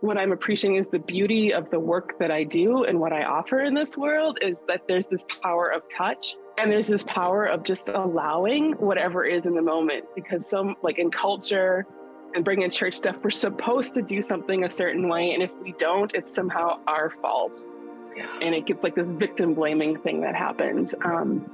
[0.00, 3.24] what I'm appreciating is the beauty of the work that I do and what I
[3.24, 7.46] offer in this world is that there's this power of touch and there's this power
[7.46, 11.84] of just allowing whatever is in the moment because some like in culture
[12.34, 15.32] and bringing church stuff we're supposed to do something a certain way.
[15.32, 17.64] And if we don't it's somehow our fault.
[18.16, 18.26] Yeah.
[18.40, 20.94] and it gets like this victim blaming thing that happens.
[21.04, 21.48] Um,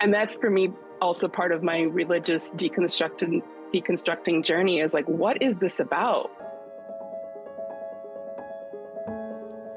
[0.00, 3.42] and that's for me also part of my religious deconstructing
[3.74, 6.30] deconstructing journey is like what is this about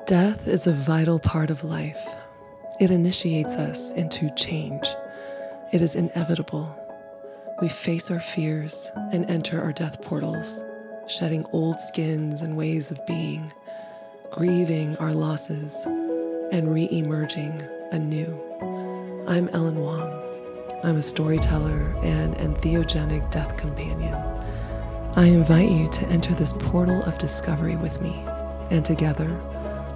[0.05, 2.15] Death is a vital part of life.
[2.79, 4.85] It initiates us into change.
[5.73, 6.77] It is inevitable.
[7.59, 10.63] We face our fears and enter our death portals,
[11.07, 13.51] shedding old skins and ways of being,
[14.29, 18.39] grieving our losses, and re emerging anew.
[19.27, 20.21] I'm Ellen Wong.
[20.83, 24.13] I'm a storyteller and entheogenic death companion.
[25.15, 28.23] I invite you to enter this portal of discovery with me,
[28.69, 29.35] and together,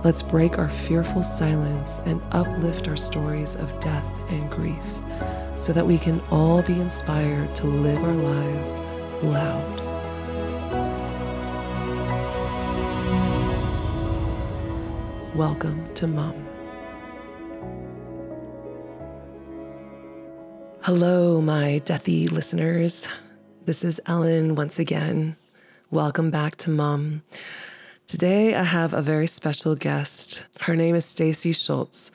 [0.02, 4.94] Let's break our fearful silence and uplift our stories of death and grief
[5.58, 8.80] so that we can all be inspired to live our lives
[9.22, 9.82] loud.
[15.36, 16.48] Welcome to Mum.
[20.84, 23.10] Hello, my deathy listeners.
[23.66, 25.36] This is Ellen once again.
[25.92, 27.24] Welcome back to Mum.
[28.10, 30.48] Today, I have a very special guest.
[30.62, 32.12] Her name is Stacey Schultz,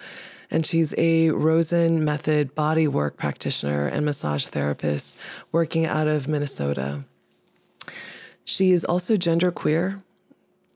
[0.50, 5.20] and she's a Rosen method bodywork practitioner and massage therapist
[5.52, 7.04] working out of Minnesota.
[8.44, 10.02] She is also genderqueer.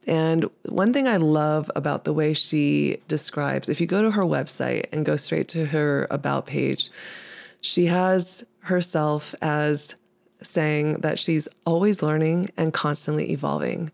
[0.07, 4.23] And one thing I love about the way she describes, if you go to her
[4.23, 6.91] website and go straight to her About page,
[7.59, 9.97] she has herself as
[10.41, 13.91] saying that she's always learning and constantly evolving.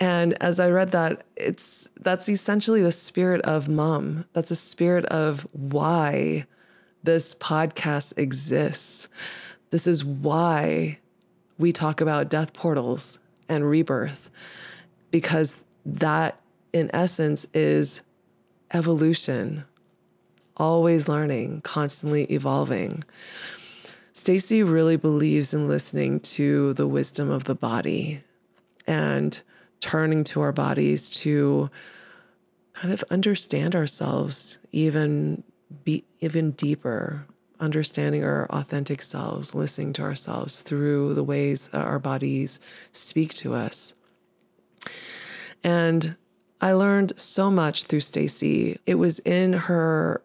[0.00, 4.24] And as I read that, it's that's essentially the spirit of mum.
[4.32, 6.46] That's a spirit of why
[7.02, 9.10] this podcast exists.
[9.70, 10.98] This is why
[11.58, 13.18] we talk about death portals
[13.48, 14.30] and rebirth,
[15.10, 16.40] because that,
[16.72, 18.02] in essence, is
[18.72, 19.64] evolution,
[20.56, 23.04] always learning, constantly evolving.
[24.12, 28.22] Stacey really believes in listening to the wisdom of the body
[28.86, 29.42] and
[29.80, 31.70] turning to our bodies to
[32.74, 35.42] kind of understand ourselves even
[35.84, 37.26] be even deeper
[37.58, 42.58] understanding our authentic selves listening to ourselves through the ways that our bodies
[42.92, 43.94] speak to us.
[45.62, 46.16] And
[46.62, 48.78] i learned so much through stacey.
[48.86, 50.22] It was in her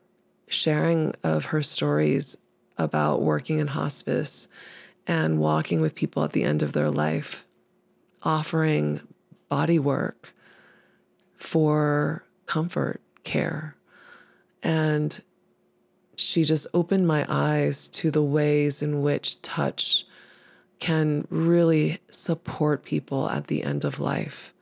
[0.47, 2.37] sharing of her stories
[2.77, 4.47] about working in hospice
[5.07, 7.45] and walking with people at the end of their life
[8.23, 9.01] offering
[9.50, 10.33] body work
[11.35, 13.75] for comfort care.
[14.63, 15.22] And
[16.16, 20.05] she just opened my eyes to the ways in which touch
[20.79, 24.53] can really support people at the end of life.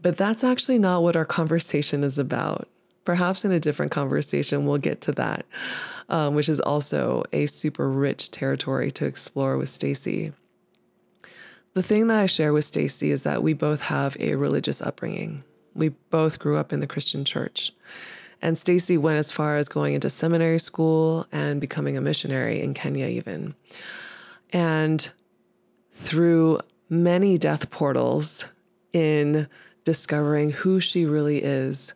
[0.00, 2.68] But that's actually not what our conversation is about.
[3.04, 5.44] Perhaps in a different conversation, we'll get to that,
[6.08, 10.32] um, which is also a super rich territory to explore with Stacey.
[11.78, 15.44] The thing that I share with Stacey is that we both have a religious upbringing.
[15.74, 17.70] We both grew up in the Christian church.
[18.42, 22.74] And Stacey went as far as going into seminary school and becoming a missionary in
[22.74, 23.54] Kenya, even.
[24.52, 25.08] And
[25.92, 26.58] through
[26.88, 28.48] many death portals
[28.92, 29.46] in
[29.84, 31.94] discovering who she really is,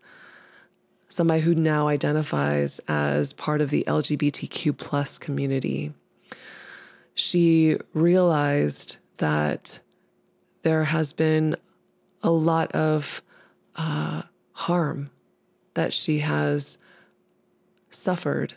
[1.08, 5.92] somebody who now identifies as part of the LGBTQ plus community,
[7.16, 9.80] she realized that
[10.62, 11.56] there has been
[12.22, 13.22] a lot of
[13.76, 15.10] uh, harm
[15.74, 16.78] that she has
[17.90, 18.54] suffered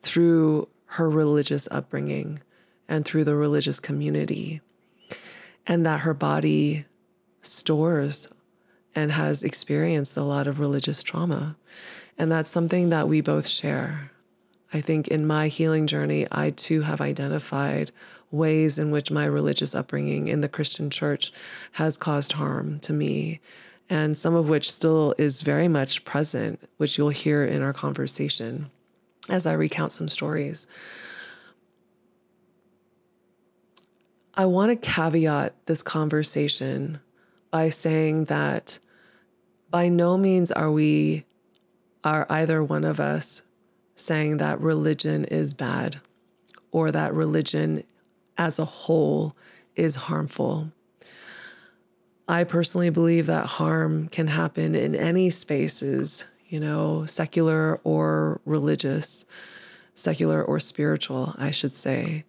[0.00, 2.40] through her religious upbringing
[2.88, 4.60] and through the religious community,
[5.66, 6.84] and that her body
[7.40, 8.28] stores
[8.94, 11.56] and has experienced a lot of religious trauma.
[12.18, 14.12] And that's something that we both share.
[14.72, 17.90] I think in my healing journey, I too have identified
[18.34, 21.32] ways in which my religious upbringing in the Christian church
[21.72, 23.40] has caused harm to me,
[23.88, 28.70] and some of which still is very much present, which you'll hear in our conversation
[29.28, 30.66] as I recount some stories.
[34.36, 37.00] I want to caveat this conversation
[37.50, 38.80] by saying that
[39.70, 41.24] by no means are we,
[42.02, 43.42] are either one of us
[43.94, 46.00] saying that religion is bad
[46.72, 47.84] or that religion
[48.36, 49.32] as a whole
[49.76, 50.70] is harmful.
[52.26, 59.26] I personally believe that harm can happen in any spaces, you know, secular or religious,
[59.94, 62.24] secular or spiritual, I should say.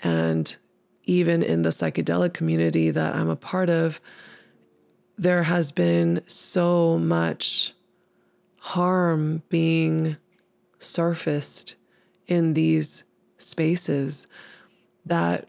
[0.00, 0.56] And
[1.04, 4.00] even in the psychedelic community that I'm a part of,
[5.16, 7.74] there has been so much
[8.58, 10.16] harm being
[10.78, 11.76] surfaced
[12.26, 13.04] in these
[13.36, 14.26] spaces
[15.06, 15.48] that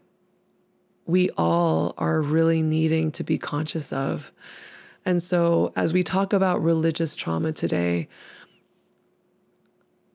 [1.06, 4.32] we all are really needing to be conscious of.
[5.04, 8.08] And so, as we talk about religious trauma today,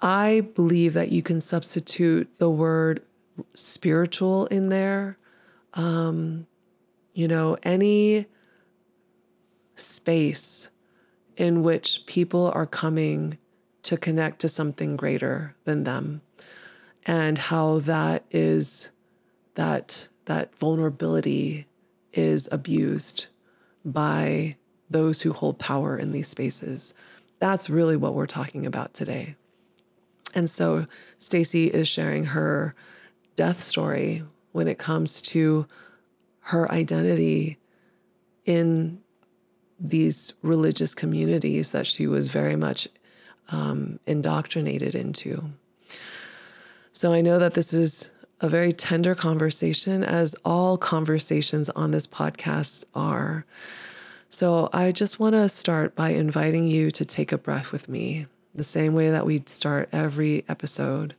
[0.01, 3.01] I believe that you can substitute the word
[3.53, 5.17] spiritual in there.
[5.73, 6.47] Um,
[7.13, 8.25] you know, any
[9.75, 10.69] space
[11.37, 13.37] in which people are coming
[13.83, 16.21] to connect to something greater than them,
[17.05, 18.91] and how that is
[19.61, 21.67] that that vulnerability
[22.13, 23.27] is abused
[23.85, 24.55] by
[24.89, 26.95] those who hold power in these spaces.
[27.37, 29.35] That's really what we're talking about today.
[30.33, 30.87] And so
[31.19, 32.73] Stacey is sharing her
[33.35, 35.67] death story when it comes to
[36.45, 37.59] her identity
[38.45, 38.99] in
[39.79, 42.87] these religious communities that she was very much
[43.51, 45.51] um, indoctrinated into.
[46.91, 48.11] So I know that this is
[48.41, 53.45] a very tender conversation, as all conversations on this podcast are.
[54.29, 58.25] So I just want to start by inviting you to take a breath with me,
[58.55, 61.13] the same way that we start every episode.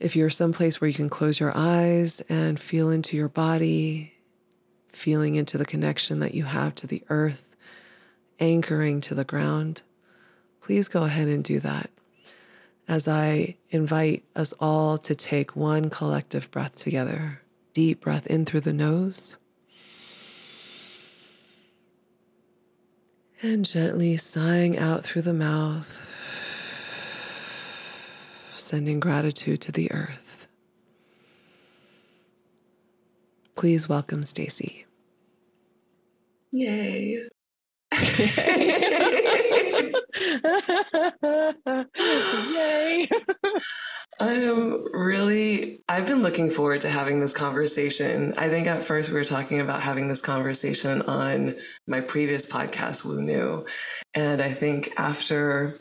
[0.00, 4.14] If you're someplace where you can close your eyes and feel into your body,
[4.88, 7.54] feeling into the connection that you have to the earth,
[8.40, 9.82] anchoring to the ground,
[10.60, 11.90] please go ahead and do that
[12.86, 17.40] as I invite us all to take one collective breath together.
[17.72, 19.38] Deep breath in through the nose.
[23.42, 25.86] And gently sighing out through the mouth,
[28.54, 30.46] sending gratitude to the earth.
[33.54, 34.86] Please welcome Stacey.
[36.52, 37.28] Yay.
[42.54, 43.08] Yay.
[44.20, 48.34] I am really, I've been looking forward to having this conversation.
[48.38, 51.56] I think at first we were talking about having this conversation on
[51.88, 53.66] my previous podcast, Woo New.
[54.14, 55.80] And I think after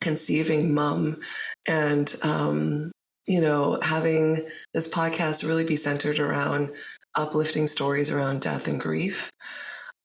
[0.00, 1.20] conceiving Mum
[1.66, 2.90] and, um,
[3.26, 6.72] you know, having this podcast really be centered around
[7.14, 9.30] uplifting stories around death and grief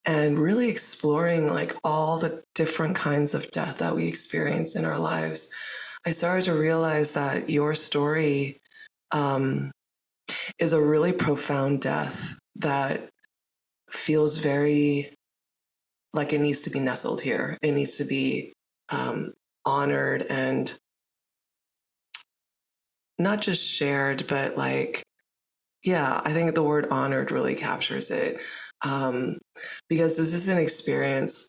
[0.05, 4.99] and really exploring like all the different kinds of death that we experience in our
[4.99, 5.49] lives,
[6.05, 8.59] I started to realize that your story
[9.11, 9.71] um,
[10.59, 13.09] is a really profound death that
[13.89, 15.13] feels very
[16.13, 17.57] like it needs to be nestled here.
[17.61, 18.53] It needs to be
[18.89, 19.33] um,
[19.65, 20.71] honored and
[23.17, 25.03] not just shared, but like,
[25.83, 28.41] yeah, I think the word honored really captures it
[28.83, 29.37] um,
[29.89, 31.47] because this is an experience.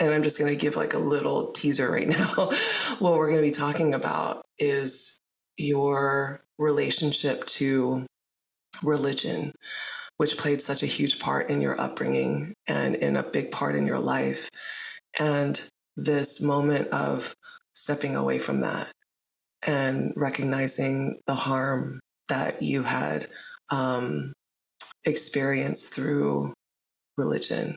[0.00, 2.50] And I'm just going to give like a little teaser right now.
[2.98, 5.18] what we're going to be talking about is
[5.56, 8.06] your relationship to
[8.82, 9.52] religion,
[10.16, 13.86] which played such a huge part in your upbringing and in a big part in
[13.86, 14.48] your life.
[15.18, 15.60] And
[15.96, 17.34] this moment of
[17.74, 18.90] stepping away from that
[19.66, 23.26] and recognizing the harm that you had
[23.70, 24.32] um,
[25.04, 26.54] experienced through
[27.16, 27.76] religion.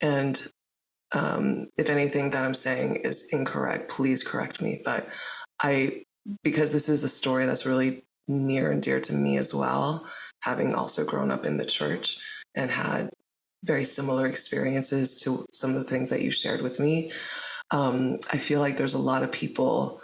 [0.00, 0.40] And
[1.14, 4.80] um, if anything that I'm saying is incorrect, please correct me.
[4.84, 5.08] But
[5.62, 6.04] I,
[6.42, 10.06] because this is a story that's really near and dear to me as well,
[10.42, 12.16] having also grown up in the church
[12.54, 13.10] and had
[13.64, 17.12] very similar experiences to some of the things that you shared with me.
[17.70, 20.00] Um, I feel like there's a lot of people,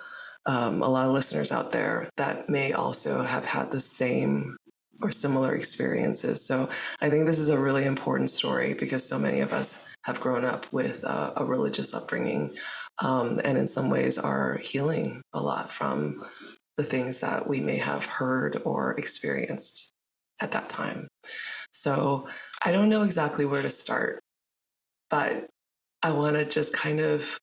[0.47, 4.57] um, a lot of listeners out there that may also have had the same
[5.01, 6.45] or similar experiences.
[6.45, 6.69] So
[7.01, 10.45] I think this is a really important story because so many of us have grown
[10.45, 12.57] up with uh, a religious upbringing
[13.03, 16.23] um, and in some ways are healing a lot from
[16.77, 19.91] the things that we may have heard or experienced
[20.41, 21.09] at that time.
[21.73, 22.29] So
[22.65, 24.21] I don't know exactly where to start,
[25.11, 25.47] but
[26.03, 27.39] I want to just kind of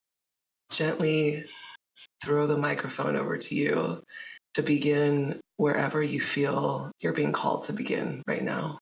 [0.71, 1.45] gently
[2.23, 4.01] throw the microphone over to you
[4.55, 8.79] to begin wherever you feel you're being called to begin right now.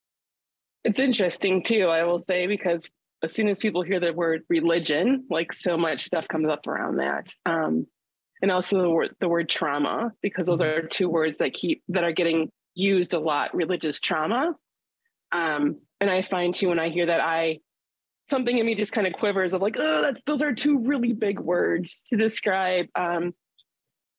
[0.84, 2.90] It's interesting too, I will say, because
[3.24, 6.98] as soon as people hear the word religion, like so much stuff comes up around
[6.98, 7.34] that.
[7.46, 7.88] Um,
[8.42, 10.86] and also the word the word trauma, because those mm-hmm.
[10.86, 14.54] are two words that keep that are getting used a lot, religious trauma.
[15.32, 17.60] Um, and I find too when I hear that I
[18.26, 21.14] something in me just kind of quivers of like, oh, that's those are two really
[21.14, 22.88] big words to describe.
[22.96, 23.34] Um,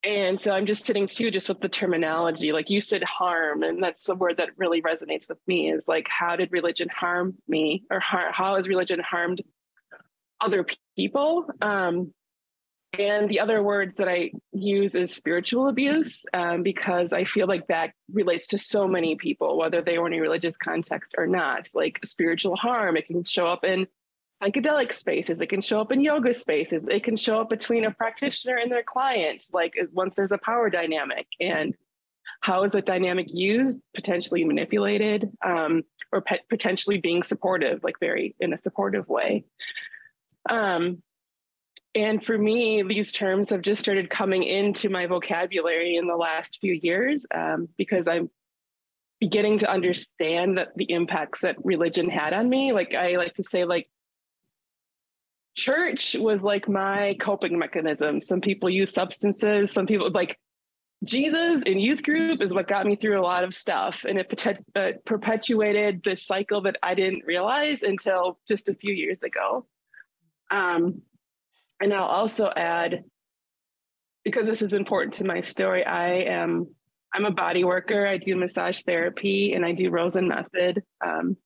[0.05, 2.51] and so I'm just sitting too, just with the terminology.
[2.51, 5.71] Like you said, harm, and that's the word that really resonates with me.
[5.71, 9.41] Is like, how did religion harm me, or how, how has religion harmed
[10.39, 11.47] other people?
[11.61, 12.13] Um,
[12.99, 17.67] and the other words that I use is spiritual abuse, um, because I feel like
[17.67, 21.67] that relates to so many people, whether they were in a religious context or not.
[21.73, 23.87] Like spiritual harm, it can show up in
[24.41, 27.91] psychedelic spaces, it can show up in yoga spaces, it can show up between a
[27.91, 31.27] practitioner and their client, like once there's a power dynamic.
[31.39, 31.73] And
[32.41, 38.35] how is that dynamic used, potentially manipulated, um, or pe- potentially being supportive, like very
[38.39, 39.45] in a supportive way.
[40.49, 41.01] Um,
[41.95, 46.59] and for me, these terms have just started coming into my vocabulary in the last
[46.59, 48.29] few years um, because I'm
[49.21, 52.73] beginning to understand that the impacts that religion had on me.
[52.73, 53.89] Like I like to say, like
[55.55, 58.21] church was like my coping mechanism.
[58.21, 59.71] Some people use substances.
[59.71, 60.37] Some people like
[61.03, 64.47] Jesus in youth group is what got me through a lot of stuff, and it
[64.75, 69.65] uh, perpetuated this cycle that I didn't realize until just a few years ago.
[70.51, 71.01] Um,
[71.81, 73.03] and I'll also add,
[74.23, 76.67] because this is important to my story, I am
[77.13, 78.05] I'm a body worker.
[78.05, 81.37] I do massage therapy and I do Rosen method, um,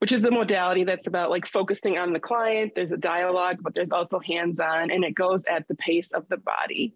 [0.00, 2.72] which is the modality that's about like focusing on the client.
[2.74, 6.38] There's a dialogue, but there's also hands-on, and it goes at the pace of the
[6.38, 6.94] body.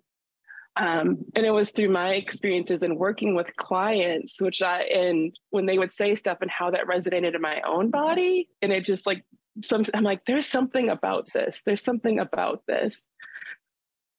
[0.77, 5.67] Um, and it was through my experiences in working with clients, which I and when
[5.67, 9.07] they would say stuff and how that resonated in my own body, and it just
[9.07, 9.25] like
[9.63, 11.63] some I'm like, there's something about this.
[11.65, 13.05] There's something about this.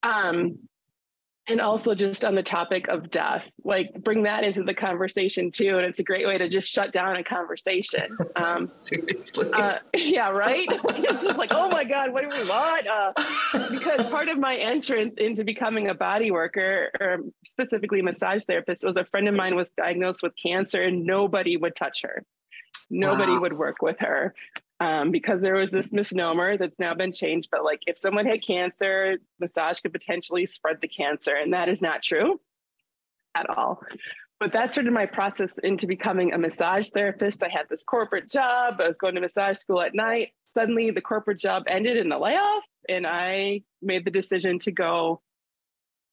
[0.04, 0.60] Um,
[1.48, 5.78] and also just on the topic of death, like bring that into the conversation too.
[5.78, 8.04] And it's a great way to just shut down a conversation.
[8.36, 9.50] Um, Seriously.
[9.54, 10.68] Uh, yeah, right.
[10.70, 12.86] it's just like, oh my God, what do we want?
[12.88, 13.14] Uh,
[13.72, 18.98] because part of my entrance into becoming a body worker, or specifically massage therapist, was
[18.98, 22.24] a friend of mine was diagnosed with cancer and nobody would touch her.
[22.90, 23.42] Nobody wow.
[23.42, 24.34] would work with her
[24.80, 27.50] um, because there was this misnomer that's now been changed.
[27.52, 31.82] But like, if someone had cancer, massage could potentially spread the cancer, and that is
[31.82, 32.40] not true
[33.36, 33.82] at all.
[34.40, 37.42] But that started my process into becoming a massage therapist.
[37.42, 38.76] I had this corporate job.
[38.80, 40.30] I was going to massage school at night.
[40.46, 45.22] Suddenly, the corporate job ended in a layoff, and I made the decision to go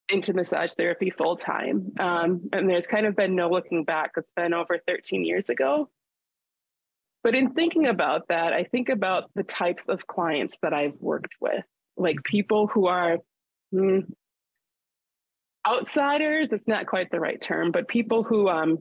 [0.09, 1.93] into massage therapy full time.
[1.99, 4.13] Um, and there's kind of been no looking back.
[4.17, 5.89] It's been over 13 years ago.
[7.23, 11.35] But in thinking about that, I think about the types of clients that I've worked
[11.41, 11.65] with,
[11.97, 13.19] like people who are
[13.73, 14.05] mm,
[15.67, 18.79] outsiders, that's not quite the right term, but people who um,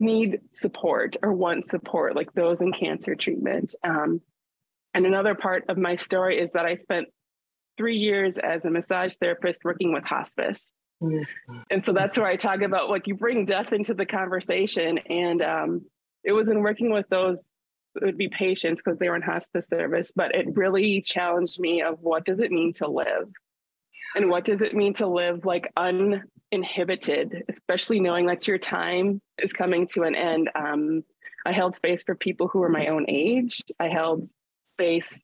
[0.00, 3.74] need support or want support, like those in cancer treatment.
[3.84, 4.20] Um,
[4.94, 7.08] and another part of my story is that I spent
[7.76, 10.72] three years as a massage therapist working with hospice.
[11.02, 11.58] Mm-hmm.
[11.70, 14.96] And so that's where I talk about like you bring death into the conversation.
[14.96, 15.84] And um,
[16.26, 17.42] it was in working with those
[17.94, 21.80] it would be patients because they were in hospice service, but it really challenged me
[21.80, 23.30] of what does it mean to live?
[24.14, 29.52] And what does it mean to live like uninhibited, especially knowing that your time is
[29.52, 30.50] coming to an end?
[30.54, 31.04] Um,
[31.44, 33.62] I held space for people who were my own age.
[33.78, 34.28] I held
[34.72, 35.20] space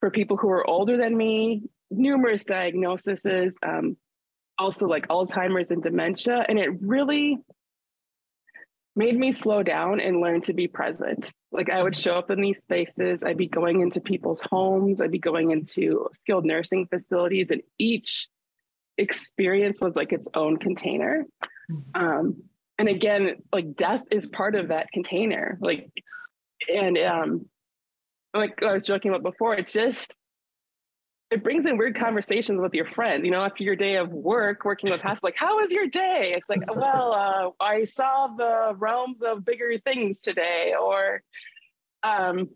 [0.00, 3.96] for people who were older than me, numerous diagnoses, um,
[4.58, 6.44] also like Alzheimer's and dementia.
[6.48, 7.38] And it really
[8.96, 11.30] made me slow down and learn to be present.
[11.50, 15.10] Like I would show up in these spaces, I'd be going into people's homes, I'd
[15.10, 18.28] be going into skilled nursing facilities, and each
[18.98, 21.24] experience was like its own container.
[21.70, 22.02] Mm-hmm.
[22.02, 22.42] Um,
[22.78, 25.58] and again, like death is part of that container.
[25.60, 25.90] Like,
[26.72, 27.46] and um,
[28.34, 30.14] like I was joking about before, it's just
[31.30, 33.24] it brings in weird conversations with your friends.
[33.24, 36.34] You know, after your day of work, working with past, like, how was your day?
[36.36, 41.22] It's like, well, uh, I saw the realms of bigger things today, or,
[42.02, 42.50] um,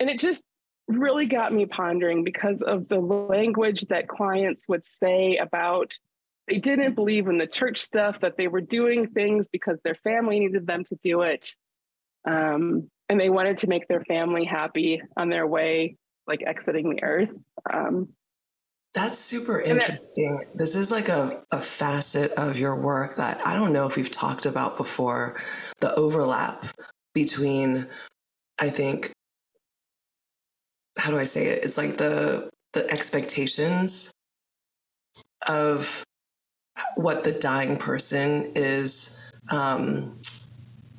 [0.00, 0.42] and it just
[0.88, 5.98] really got me pondering because of the language that clients would say about
[6.46, 10.38] they didn't believe in the church stuff that they were doing things because their family
[10.38, 11.54] needed them to do it
[12.24, 15.96] um, and they wanted to make their family happy on their way
[16.26, 17.30] like exiting the earth.
[17.72, 18.08] Um,
[18.94, 20.44] that's super interesting.
[20.54, 24.10] this is like a, a facet of your work that I don't know if we've
[24.10, 25.36] talked about before
[25.80, 26.64] the overlap
[27.12, 27.88] between,
[28.58, 29.12] I think,
[30.98, 31.62] how do I say it?
[31.64, 34.10] It's like the the expectations
[35.46, 36.04] of
[36.96, 39.18] what the dying person is
[39.50, 40.16] um,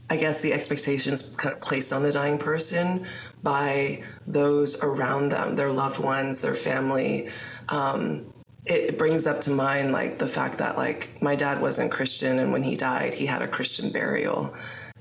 [0.09, 3.05] I guess the expectations kind of placed on the dying person
[3.43, 7.29] by those around them, their loved ones, their family.
[7.69, 8.33] Um,
[8.65, 12.51] it brings up to mind like the fact that like my dad wasn't Christian and
[12.51, 14.53] when he died he had a Christian burial.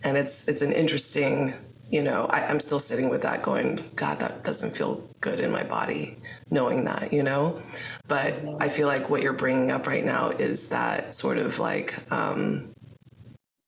[0.04, 1.54] And it's it's an interesting
[1.88, 5.50] you know I, I'm still sitting with that going God that doesn't feel good in
[5.50, 6.16] my body
[6.50, 7.60] knowing that you know?
[8.06, 11.94] But I feel like what you're bringing up right now is that sort of like
[12.12, 12.72] um,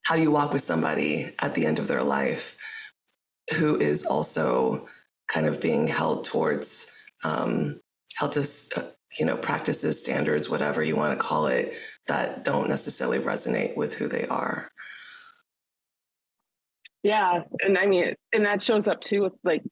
[0.05, 2.57] how do you walk with somebody at the end of their life
[3.57, 4.87] who is also
[5.29, 6.91] kind of being held towards
[7.25, 7.81] um,
[8.17, 8.41] held to
[8.77, 8.83] uh,
[9.19, 11.75] you know, practices, standards, whatever you want to call it,
[12.07, 14.71] that don't necessarily resonate with who they are.
[17.03, 17.43] Yeah.
[17.61, 19.63] And I mean, and that shows up too with like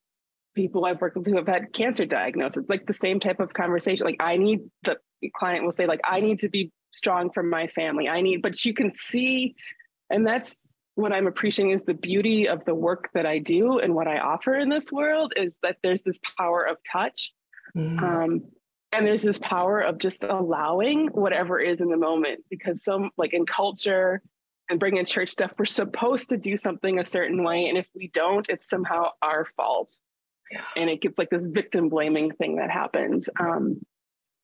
[0.55, 4.07] people I've worked with who have had cancer diagnosis, like the same type of conversation.
[4.07, 4.97] Like, I need the
[5.37, 8.09] client will say, like, I need to be strong for my family.
[8.09, 9.55] I need, but you can see,
[10.09, 13.95] and that's what I'm appreciating is the beauty of the work that I do and
[13.95, 17.33] what I offer in this world is that there's this power of touch.
[17.77, 18.03] Mm-hmm.
[18.03, 18.41] Um,
[18.93, 23.35] and there's this power of just allowing whatever is in the moment because some like
[23.35, 24.23] in culture
[24.71, 28.09] and bringing church stuff we're supposed to do something a certain way and if we
[28.15, 29.93] don't it's somehow our fault
[30.51, 30.63] yeah.
[30.77, 33.81] and it gets like this victim blaming thing that happens um,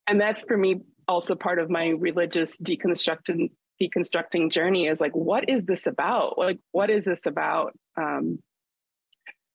[0.07, 5.49] and that's for me also part of my religious deconstructing deconstructing journey is like what
[5.49, 6.39] is this about?
[6.39, 7.73] Like what is this about?
[7.97, 8.39] Um,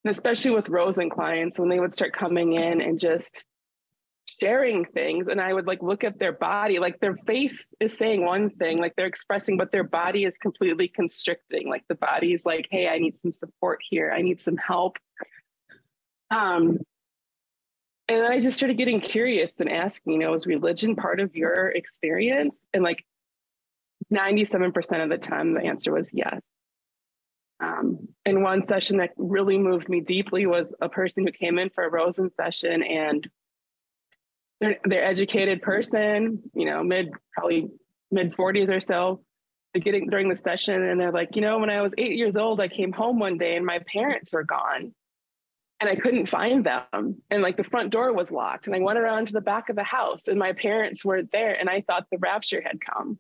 [0.04, 3.44] and especially with Rosen clients when they would start coming in and just
[4.28, 8.26] sharing things and i would like look at their body like their face is saying
[8.26, 11.70] one thing like they're expressing but their body is completely constricting.
[11.70, 14.12] Like the body is like hey i need some support here.
[14.16, 14.98] I need some help.
[16.30, 16.80] Um
[18.10, 21.70] and i just started getting curious and asking you know is religion part of your
[21.70, 22.58] experience?
[22.74, 23.06] And like
[24.14, 26.42] 97% of the time the answer was yes
[27.60, 31.70] um, and one session that really moved me deeply was a person who came in
[31.70, 33.28] for a rosen session and
[34.60, 37.68] they're, they're educated person, you know, mid probably
[38.12, 39.24] mid 40s or so.
[39.74, 42.60] Getting during the session and they're like, you know, when I was eight years old,
[42.60, 44.94] I came home one day and my parents were gone
[45.80, 47.22] and I couldn't find them.
[47.30, 48.66] And like the front door was locked.
[48.66, 51.54] And I went around to the back of the house and my parents weren't there.
[51.54, 53.20] And I thought the rapture had come.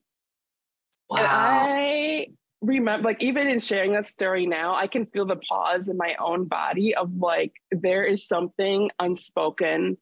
[1.10, 1.17] Wow.
[1.20, 2.28] And I
[2.62, 6.15] remember, like, even in sharing that story now, I can feel the pause in my
[6.20, 9.98] own body of like, there is something unspoken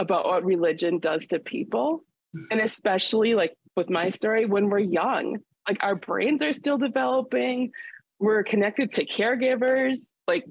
[0.00, 2.04] about what religion does to people.
[2.50, 7.72] And especially like with my story, when we're young, like our brains are still developing,
[8.18, 10.44] we're connected to caregivers, like,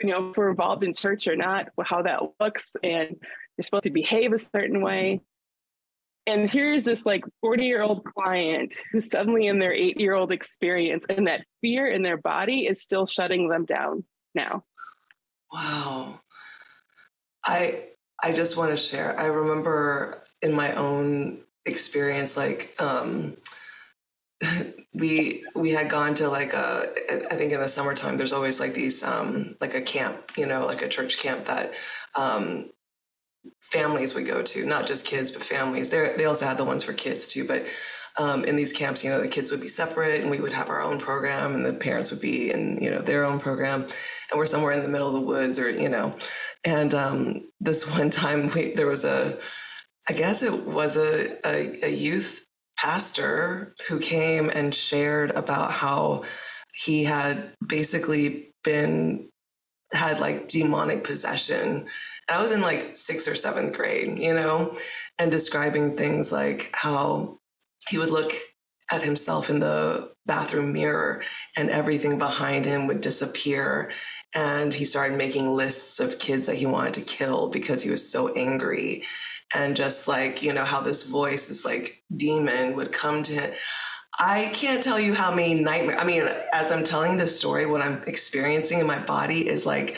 [0.00, 3.16] you know, if we're involved in church or not, how that looks, and
[3.56, 5.20] you're supposed to behave a certain way.
[6.26, 10.30] And here's this like 40 year old client who's suddenly in their eight year old
[10.30, 14.04] experience, and that fear in their body is still shutting them down
[14.34, 14.64] now.
[15.52, 16.20] Wow.
[17.44, 17.84] I
[18.22, 19.18] I just want to share.
[19.18, 23.36] I remember in my own experience, like um,
[24.94, 26.88] we we had gone to like a
[27.30, 30.66] I think in the summertime there's always like these um, like a camp, you know,
[30.66, 31.72] like a church camp that
[32.14, 32.70] um,
[33.60, 35.88] families would go to, not just kids but families.
[35.88, 37.66] They they also had the ones for kids too, but
[38.18, 40.68] um, in these camps, you know, the kids would be separate and we would have
[40.68, 43.82] our own program and the parents would be in, you know, their own program.
[43.82, 46.16] And we're somewhere in the middle of the woods or, you know,
[46.64, 49.38] and um, this one time we, there was a,
[50.08, 52.44] I guess it was a, a, a youth
[52.78, 56.24] pastor who came and shared about how
[56.74, 59.28] he had basically been
[59.92, 61.86] had like demonic possession.
[62.28, 64.76] I was in like sixth or seventh grade, you know,
[65.18, 67.38] and describing things like how
[67.88, 68.32] he would look
[68.90, 71.22] at himself in the bathroom mirror
[71.56, 73.90] and everything behind him would disappear.
[74.34, 78.10] And he started making lists of kids that he wanted to kill because he was
[78.10, 79.04] so angry.
[79.54, 83.54] And just like, you know, how this voice, this like demon would come to him.
[84.18, 85.98] I can't tell you how many nightmares.
[86.00, 89.96] I mean, as I'm telling this story, what I'm experiencing in my body is like,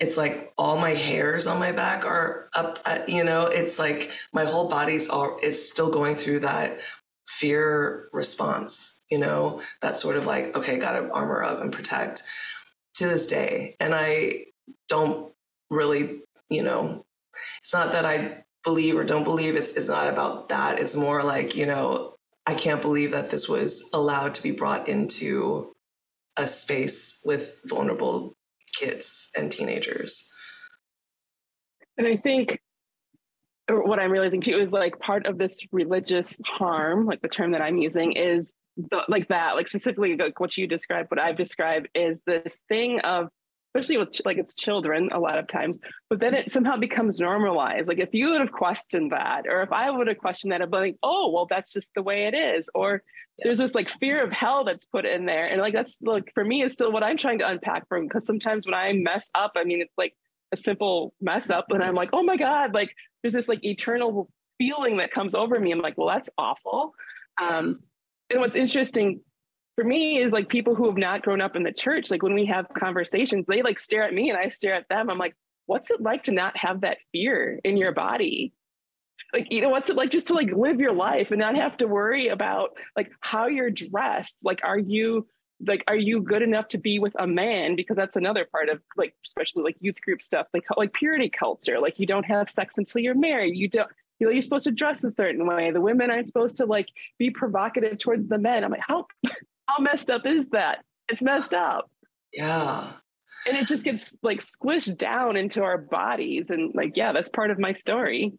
[0.00, 4.10] it's like all my hairs on my back are up, at, you know, it's like
[4.32, 6.80] my whole body's all is still going through that
[7.28, 12.22] fear response, you know, that sort of like, okay, got to armor up and protect
[12.94, 13.76] to this day.
[13.78, 14.46] And I
[14.88, 15.32] don't
[15.70, 17.04] really, you know,
[17.62, 19.54] it's not that I believe or don't believe.
[19.54, 20.78] It's, it's not about that.
[20.78, 22.14] It's more like, you know,
[22.46, 25.72] I can't believe that this was allowed to be brought into
[26.36, 28.34] a space with vulnerable
[28.74, 30.28] kids and teenagers.
[31.98, 32.60] And I think
[33.68, 37.60] what I'm realizing too is like part of this religious harm, like the term that
[37.60, 41.88] I'm using, is the, like that, like specifically like what you described, what I've described
[41.94, 43.28] is this thing of
[43.74, 45.78] especially with like it's children a lot of times
[46.08, 47.86] but then it somehow becomes normalized.
[47.88, 50.70] Like if you would have questioned that or if i would have questioned that i'd
[50.70, 53.02] be like oh well that's just the way it is or
[53.38, 53.44] yeah.
[53.44, 56.44] there's this like fear of hell that's put in there and like that's like for
[56.44, 59.52] me is still what i'm trying to unpack from because sometimes when i mess up
[59.56, 60.14] i mean it's like
[60.52, 62.90] a simple mess up and i'm like oh my god like
[63.22, 64.28] there's this like eternal
[64.60, 65.72] feeling that comes over me.
[65.72, 66.94] I'm like well that's awful.
[67.40, 67.80] Um
[68.28, 69.20] and what's interesting
[69.80, 72.34] for me is like people who have not grown up in the church like when
[72.34, 75.08] we have conversations they like stare at me and i stare at them.
[75.08, 75.34] I'm like
[75.70, 78.52] what's it like to not have that fear in your body?
[79.32, 81.76] Like you know what's it like just to like live your life and not have
[81.76, 84.36] to worry about like how you're dressed?
[84.42, 85.28] Like are you
[85.64, 87.76] like are you good enough to be with a man?
[87.76, 91.78] Because that's another part of like especially like youth group stuff like like purity culture.
[91.78, 93.56] Like you don't have sex until you're married.
[93.56, 93.88] You don't
[94.18, 95.70] you know you're supposed to dress a certain way.
[95.70, 98.64] The women aren't supposed to like be provocative towards the men.
[98.64, 99.06] I'm like how
[99.70, 100.84] how messed up is that?
[101.08, 101.90] It's messed up.
[102.32, 102.92] Yeah.
[103.46, 106.50] And it just gets like squished down into our bodies.
[106.50, 108.32] And like, yeah, that's part of my story.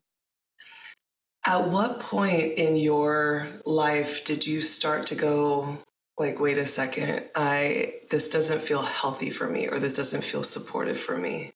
[1.45, 5.79] At what point in your life did you start to go,
[6.19, 10.43] like, wait a second, I this doesn't feel healthy for me, or this doesn't feel
[10.43, 11.51] supportive for me?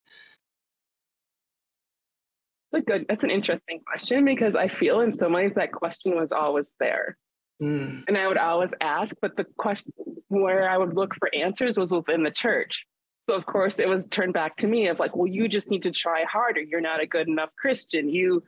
[2.71, 6.15] That's a good, that's an interesting question because I feel in some ways that question
[6.15, 7.15] was always there.
[7.61, 8.03] Mm.
[8.07, 9.93] And I would always ask, but the question
[10.27, 12.85] where I would look for answers was within the church.
[13.29, 15.83] So of course it was turned back to me of like, well, you just need
[15.83, 16.61] to try harder.
[16.61, 18.09] You're not a good enough Christian.
[18.09, 18.43] You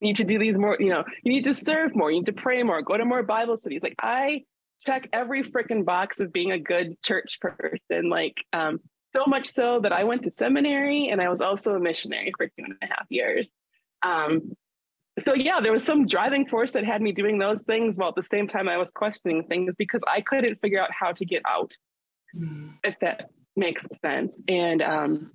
[0.00, 2.32] need to do these more, you know, you need to serve more, you need to
[2.32, 3.82] pray more, go to more Bible studies.
[3.82, 4.44] Like I
[4.80, 8.08] check every freaking box of being a good church person.
[8.08, 8.80] Like um,
[9.12, 12.46] so much so that I went to seminary and I was also a missionary for
[12.46, 13.50] two and a half years.
[14.02, 14.56] Um,
[15.20, 18.14] so yeah, there was some driving force that had me doing those things while at
[18.14, 21.42] the same time I was questioning things because I couldn't figure out how to get
[21.46, 21.76] out,
[22.34, 22.72] mm.
[22.82, 24.40] if that makes sense.
[24.48, 25.32] And um,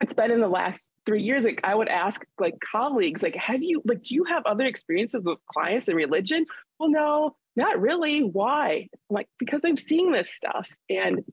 [0.00, 1.44] it's been in the last three years.
[1.44, 5.22] Like I would ask like colleagues, like, have you like do you have other experiences
[5.24, 6.46] with clients in religion?
[6.78, 8.20] Well, no, not really.
[8.20, 8.88] Why?
[8.92, 10.68] I'm like, because I'm seeing this stuff.
[10.88, 11.24] And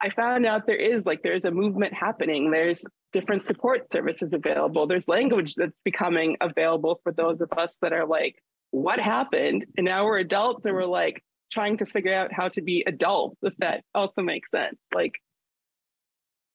[0.00, 2.50] I found out there is like there's a movement happening.
[2.50, 4.86] There's different support services available.
[4.86, 8.36] There's language that's becoming available for those of us that are like,
[8.70, 9.66] what happened?
[9.76, 13.38] And now we're adults and we're like trying to figure out how to be adults,
[13.42, 14.76] if that also makes sense.
[14.94, 15.14] Like,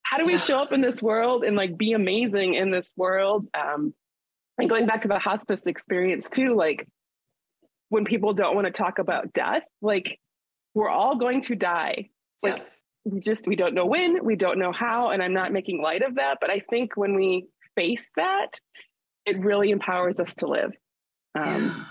[0.04, 0.38] how do we yeah.
[0.38, 3.46] show up in this world and like be amazing in this world?
[3.54, 3.92] Um,
[4.58, 6.86] and going back to the hospice experience too, like
[7.88, 10.20] when people don't want to talk about death, like
[10.74, 12.10] we're all going to die.
[12.42, 12.64] Like yeah
[13.04, 16.02] we just we don't know when we don't know how and i'm not making light
[16.02, 18.58] of that but i think when we face that
[19.26, 20.72] it really empowers us to live.
[21.34, 21.86] Um,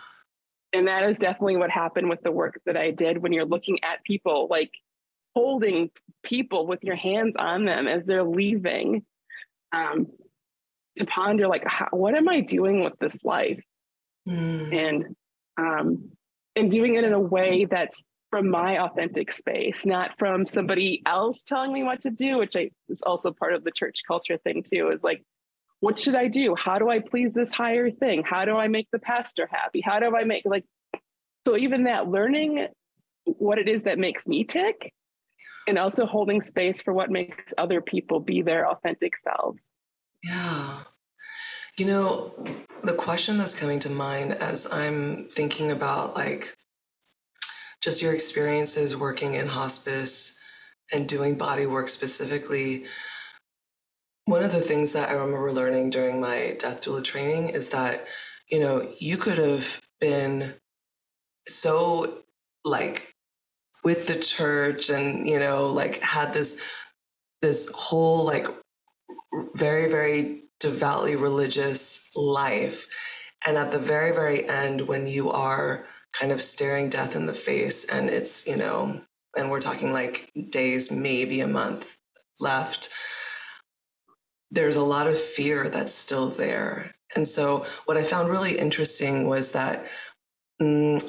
[0.72, 3.84] and that is definitely what happened with the work that i did when you're looking
[3.84, 4.72] at people like
[5.36, 5.90] holding
[6.24, 9.04] people with your hands on them as they're leaving
[9.74, 10.08] um,
[10.98, 13.62] to ponder like how, what am i doing with this life?
[14.28, 14.74] Mm.
[14.74, 15.16] and
[15.58, 16.12] um,
[16.56, 18.02] and doing it in a way that's
[18.34, 22.72] from my authentic space, not from somebody else telling me what to do, which I,
[22.90, 25.22] is also part of the church culture thing too, is like,
[25.82, 26.56] what should I do?
[26.56, 28.24] How do I please this higher thing?
[28.24, 29.82] How do I make the pastor happy?
[29.82, 30.66] How do I make like,
[31.46, 32.70] so even that learning
[33.26, 34.92] what it is that makes me tick
[35.68, 39.68] and also holding space for what makes other people be their authentic selves.
[40.24, 40.80] Yeah.
[41.78, 42.34] You know,
[42.84, 46.56] the question that's coming to mind as I'm thinking about like
[47.84, 50.40] just your experiences working in hospice
[50.94, 52.86] and doing body work specifically.
[54.24, 58.06] One of the things that I remember learning during my death doula training is that,
[58.50, 60.54] you know, you could have been
[61.46, 62.24] so
[62.64, 63.14] like
[63.84, 66.62] with the church and, you know, like had this
[67.42, 68.48] this whole like
[69.56, 72.88] very very devoutly religious life
[73.46, 77.34] and at the very very end when you are kind of staring death in the
[77.34, 77.86] face.
[77.86, 79.02] And it's, you know,
[79.36, 81.98] and we're talking like days, maybe a month
[82.40, 82.90] left.
[84.52, 86.94] There's a lot of fear that's still there.
[87.16, 89.88] And so, what I found really interesting was that
[90.62, 91.04] mm,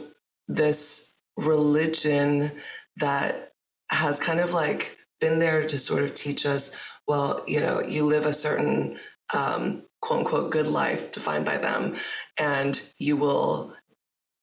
[0.49, 2.53] this religion
[2.97, 3.53] that
[3.91, 8.07] has kind of like been there to sort of teach us well, you know, you
[8.07, 8.99] live a certain
[9.35, 11.97] um, quote unquote good life defined by them,
[12.39, 13.75] and you will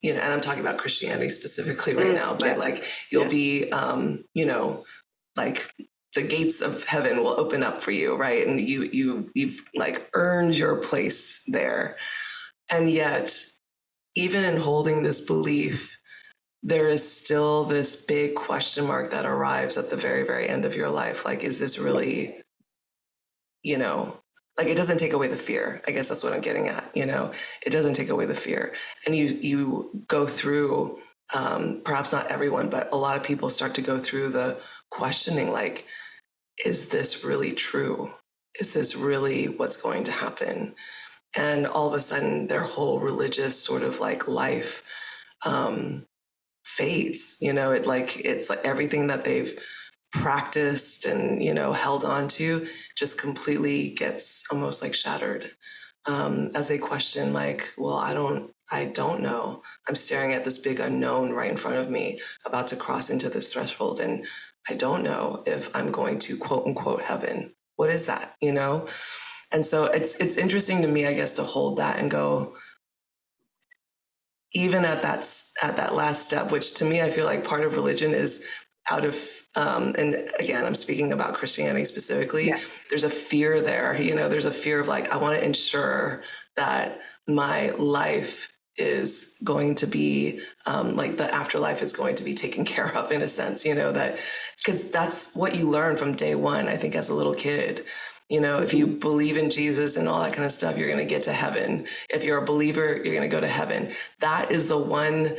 [0.01, 2.55] you know, and I'm talking about Christianity specifically right mm, now, but yeah.
[2.55, 3.29] like you'll yeah.
[3.29, 4.85] be, um, you know,
[5.35, 5.73] like
[6.15, 8.45] the gates of heaven will open up for you, right?
[8.45, 11.97] And you you you've like earned your place there.
[12.69, 13.37] And yet,
[14.15, 15.97] even in holding this belief,
[16.63, 20.75] there is still this big question mark that arrives at the very, very end of
[20.75, 21.25] your life.
[21.25, 22.41] Like, is this really
[23.63, 24.20] you know,
[24.62, 25.82] like it doesn't take away the fear.
[25.88, 26.91] I guess that's what I'm getting at.
[26.93, 27.32] You know,
[27.65, 31.00] it doesn't take away the fear, and you you go through.
[31.34, 35.50] Um, perhaps not everyone, but a lot of people start to go through the questioning,
[35.50, 35.86] like,
[36.65, 38.12] is this really true?
[38.60, 40.76] Is this really what's going to happen?
[41.38, 44.84] And all of a sudden, their whole religious sort of like life
[45.45, 46.06] um,
[46.65, 47.38] fades.
[47.39, 49.58] You know, it like it's like everything that they've
[50.12, 55.52] practiced and you know held on to just completely gets almost like shattered
[56.06, 59.62] um, as they question like well i don't i don't know.
[59.88, 63.30] I'm staring at this big unknown right in front of me about to cross into
[63.30, 64.26] this threshold and
[64.69, 67.54] i don't know if i'm going to quote unquote heaven.
[67.76, 68.88] What is that you know?
[69.52, 72.56] And so it's it's interesting to me i guess to hold that and go
[74.54, 75.26] even at that
[75.63, 78.43] at that last step which to me i feel like part of religion is
[78.91, 79.15] out of
[79.56, 82.60] um, and again i'm speaking about christianity specifically yeah.
[82.89, 86.23] there's a fear there you know there's a fear of like i want to ensure
[86.58, 92.34] that my life is going to be um, like the afterlife is going to be
[92.34, 94.19] taken care of in a sense you know that
[94.58, 97.86] because that's what you learn from day one i think as a little kid
[98.32, 101.06] you know, if you believe in Jesus and all that kind of stuff, you're going
[101.06, 101.86] to get to heaven.
[102.10, 103.91] If you're a believer, you're going to go to heaven.
[104.21, 105.36] That is the one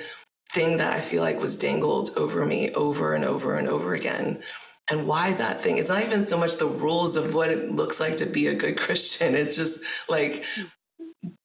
[0.52, 4.42] thing that I feel like was dangled over me over and over and over again.
[4.90, 5.78] And why that thing?
[5.78, 8.54] It's not even so much the rules of what it looks like to be a
[8.54, 9.34] good Christian.
[9.34, 10.44] It's just like,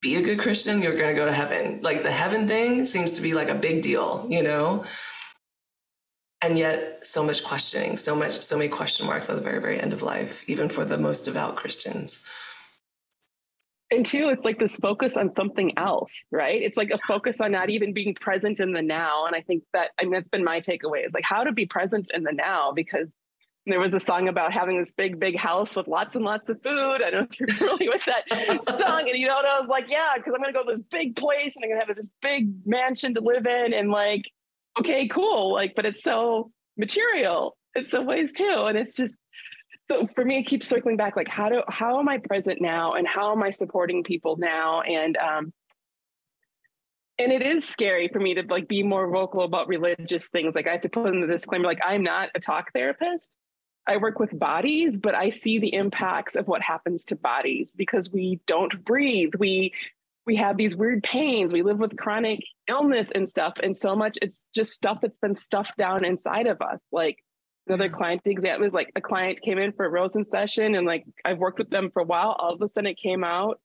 [0.02, 1.80] be a good Christian, you're going to go to heaven.
[1.82, 4.84] Like the heaven thing seems to be like a big deal, you know?
[6.42, 9.80] and yet so much questioning so much so many question marks at the very very
[9.80, 12.24] end of life even for the most devout christians
[13.92, 17.52] and two it's like this focus on something else right it's like a focus on
[17.52, 20.44] not even being present in the now and i think that i mean that's been
[20.44, 23.12] my takeaway is like how to be present in the now because
[23.68, 26.62] there was a song about having this big, big house with lots and lots of
[26.62, 27.02] food.
[27.04, 29.10] I don't know if you're familiar with that song.
[29.10, 31.16] And you know, and I was like, yeah, because I'm gonna go to this big
[31.16, 33.74] place and I'm gonna have this big mansion to live in.
[33.74, 34.24] And like,
[34.80, 35.54] okay, cool.
[35.54, 38.66] Like, but it's so material in some ways too.
[38.68, 39.16] And it's just
[39.90, 42.94] so for me, it keeps circling back like how do how am I present now
[42.94, 44.82] and how am I supporting people now?
[44.82, 45.54] And um
[47.20, 50.54] and it is scary for me to like be more vocal about religious things.
[50.54, 53.36] Like I have to put in the disclaimer, like I'm not a talk therapist.
[53.88, 58.12] I work with bodies, but I see the impacts of what happens to bodies because
[58.12, 59.32] we don't breathe.
[59.40, 59.74] We
[60.26, 61.54] we have these weird pains.
[61.54, 63.54] We live with chronic illness and stuff.
[63.64, 66.82] And so much, it's just stuff that's been stuffed down inside of us.
[66.92, 67.24] Like
[67.68, 71.06] another client example is like a client came in for a Rosen session and like
[71.26, 72.36] I've worked with them for a while.
[72.40, 73.60] All of a sudden it came out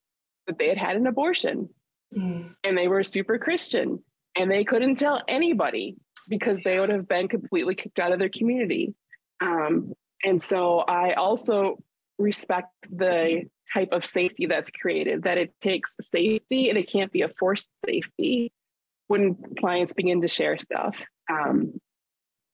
[0.47, 1.69] that they had had an abortion
[2.17, 2.55] mm.
[2.65, 4.03] and they were super Christian
[4.37, 5.97] and they couldn't tell anybody
[6.29, 8.95] because they would have been completely kicked out of their community.
[9.41, 9.93] Um,
[10.25, 11.83] and so I also
[12.19, 17.23] respect the type of safety that's created, that it takes safety and it can't be
[17.23, 18.53] a forced safety
[19.09, 20.97] when clients begin to share stuff.
[21.31, 21.81] Um,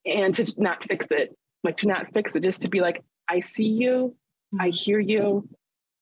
[0.09, 3.39] and to not fix it, like to not fix it, just to be like, I
[3.39, 4.15] see you,
[4.59, 4.75] I mm-hmm.
[4.75, 5.47] hear you.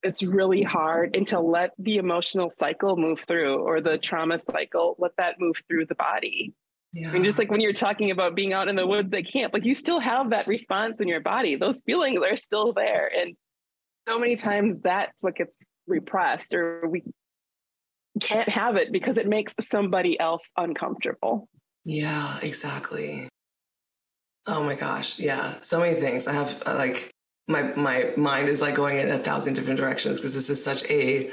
[0.04, 4.96] It's really hard and to let the emotional cycle move through or the trauma cycle,
[5.00, 6.54] let that move through the body.
[6.94, 7.12] Yeah.
[7.12, 9.66] Mean, just like when you're talking about being out in the woods at camp, like
[9.66, 11.56] you still have that response in your body.
[11.56, 13.12] Those feelings are still there.
[13.14, 13.36] And
[14.08, 15.52] so many times that's what gets
[15.88, 17.04] repressed or we
[18.22, 21.50] can't have it because it makes somebody else uncomfortable.
[21.86, 23.30] Yeah, exactly.
[24.48, 25.20] Oh my gosh.
[25.20, 25.56] Yeah.
[25.62, 26.28] So many things.
[26.28, 27.12] I have uh, like
[27.48, 30.84] my my mind is like going in a thousand different directions because this is such
[30.90, 31.32] a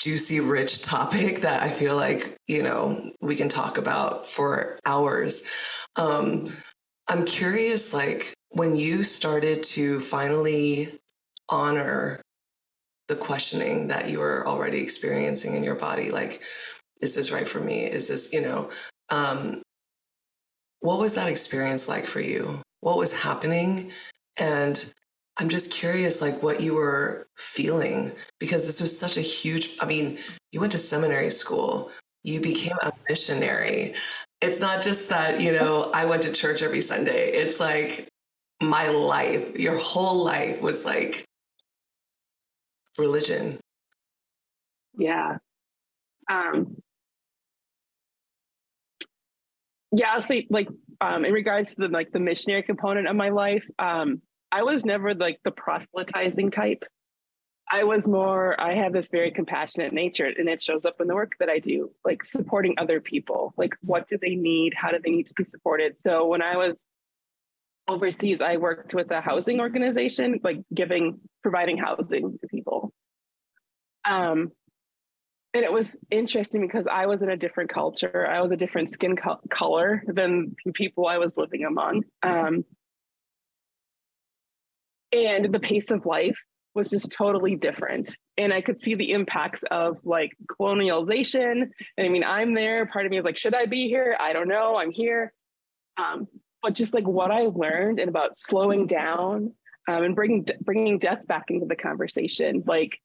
[0.00, 5.42] juicy rich topic that I feel like, you know, we can talk about for hours.
[5.96, 6.46] Um
[7.08, 10.98] I'm curious like when you started to finally
[11.48, 12.20] honor
[13.08, 16.40] the questioning that you were already experiencing in your body like
[17.00, 18.70] is this right for me is this you know
[19.10, 19.62] um,
[20.82, 22.60] what was that experience like for you?
[22.80, 23.92] What was happening?
[24.36, 24.84] And
[25.38, 29.86] i'm just curious like what you were feeling because this was such a huge i
[29.86, 30.18] mean
[30.52, 31.90] you went to seminary school.
[32.22, 33.94] You became a missionary.
[34.40, 37.32] It's not just that you know i went to church every sunday.
[37.32, 38.08] It's like
[38.60, 41.24] my life your whole life was like
[42.98, 43.58] religion.
[44.98, 45.38] Yeah.
[46.30, 46.76] Um,
[49.92, 50.68] yeah, I'll say like
[51.00, 54.84] um, in regards to the like the missionary component of my life, um, I was
[54.84, 56.84] never like the proselytizing type.
[57.70, 61.14] I was more, I have this very compassionate nature and it shows up in the
[61.14, 63.54] work that I do, like supporting other people.
[63.56, 64.74] Like, what do they need?
[64.74, 65.96] How do they need to be supported?
[66.02, 66.82] So, when I was
[67.88, 72.92] overseas, I worked with a housing organization, like giving, providing housing to people.
[74.04, 74.52] Um,
[75.54, 78.26] and it was interesting because I was in a different culture.
[78.26, 82.04] I was a different skin co- color than the people I was living among.
[82.22, 82.64] Um,
[85.12, 86.38] and the pace of life
[86.74, 88.16] was just totally different.
[88.38, 91.68] And I could see the impacts of like colonialization.
[91.98, 92.86] And I mean, I'm there.
[92.86, 94.16] Part of me is like, should I be here?
[94.18, 94.76] I don't know.
[94.76, 95.34] I'm here.
[95.98, 96.28] Um,
[96.62, 99.52] but just like what I learned and about slowing down
[99.86, 102.62] um, and bringing bringing death back into the conversation.
[102.66, 102.98] Like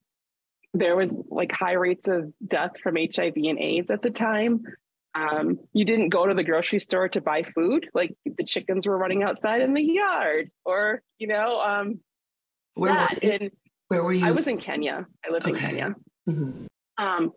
[0.79, 4.63] there was like high rates of death from HIV and AIDS at the time.
[5.15, 8.97] Um, you didn't go to the grocery store to buy food, like the chickens were
[8.97, 11.99] running outside in the yard, or you know, um,
[12.75, 13.19] where that.
[13.23, 13.51] Were and
[13.87, 14.25] where were you?
[14.25, 15.07] I was in Kenya.
[15.25, 15.55] I lived okay.
[15.55, 15.95] in Kenya.
[16.29, 16.65] Mm-hmm.
[17.03, 17.31] Um,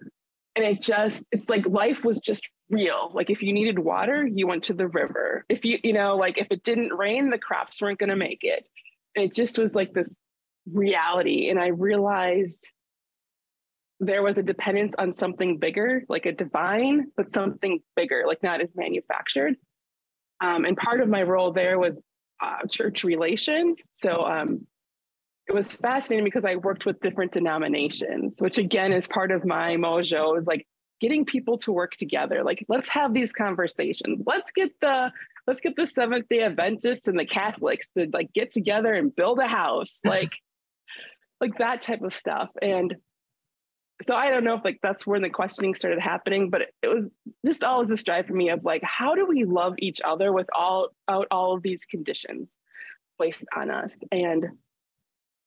[0.56, 3.10] and it just, it's like life was just real.
[3.14, 5.44] Like if you needed water, you went to the river.
[5.48, 8.40] If you, you know, like if it didn't rain, the crops weren't going to make
[8.42, 8.68] it.
[9.14, 10.16] And it just was like this
[10.72, 11.50] reality.
[11.50, 12.70] And I realized
[14.00, 18.60] there was a dependence on something bigger, like a divine, but something bigger, like not
[18.60, 19.56] as manufactured.
[20.40, 22.00] Um, and part of my role there was
[22.42, 23.82] uh, church relations.
[23.92, 24.66] So um,
[25.46, 29.76] it was fascinating because I worked with different denominations, which again is part of my
[29.76, 30.66] mojo is like
[31.00, 32.42] getting people to work together.
[32.42, 34.22] Like, let's have these conversations.
[34.26, 35.12] Let's get the
[35.46, 39.38] let's get the Seventh Day Adventists and the Catholics to like get together and build
[39.40, 40.30] a house, like
[41.40, 42.48] like that type of stuff.
[42.62, 42.94] And
[44.02, 47.10] so I don't know if like that's when the questioning started happening, but it, was
[47.44, 50.46] just always a strive for me of like, how do we love each other with
[50.54, 52.54] all out all of these conditions
[53.18, 53.92] placed on us?
[54.10, 54.46] And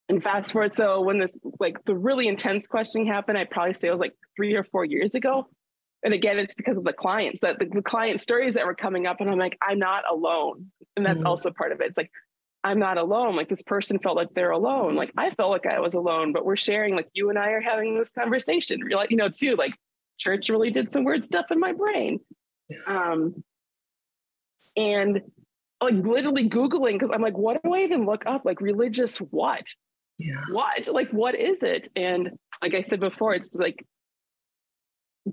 [0.10, 3.88] and fast forward, so when this like the really intense questioning happened, I'd probably say
[3.88, 5.48] it was like three or four years ago.
[6.04, 9.08] And again, it's because of the clients that the, the client stories that were coming
[9.08, 11.28] up, and I'm like, I'm not alone, and that's mm-hmm.
[11.28, 11.88] also part of it.
[11.88, 12.12] It's like
[12.64, 13.36] I'm not alone.
[13.36, 14.96] Like this person felt like they're alone.
[14.96, 17.62] Like I felt like I was alone, but we're sharing, like you and I are
[17.62, 18.80] having this conversation.
[18.90, 19.74] Like, you know, too, like
[20.18, 22.20] church really did some weird stuff in my brain.
[22.88, 23.44] Um,
[24.78, 25.22] and
[25.82, 28.46] like literally Googling, because I'm like, what do I even look up?
[28.46, 29.68] Like religious what?
[30.18, 30.44] Yeah.
[30.52, 30.88] What?
[30.88, 31.90] Like, what is it?
[31.96, 33.86] And like I said before, it's like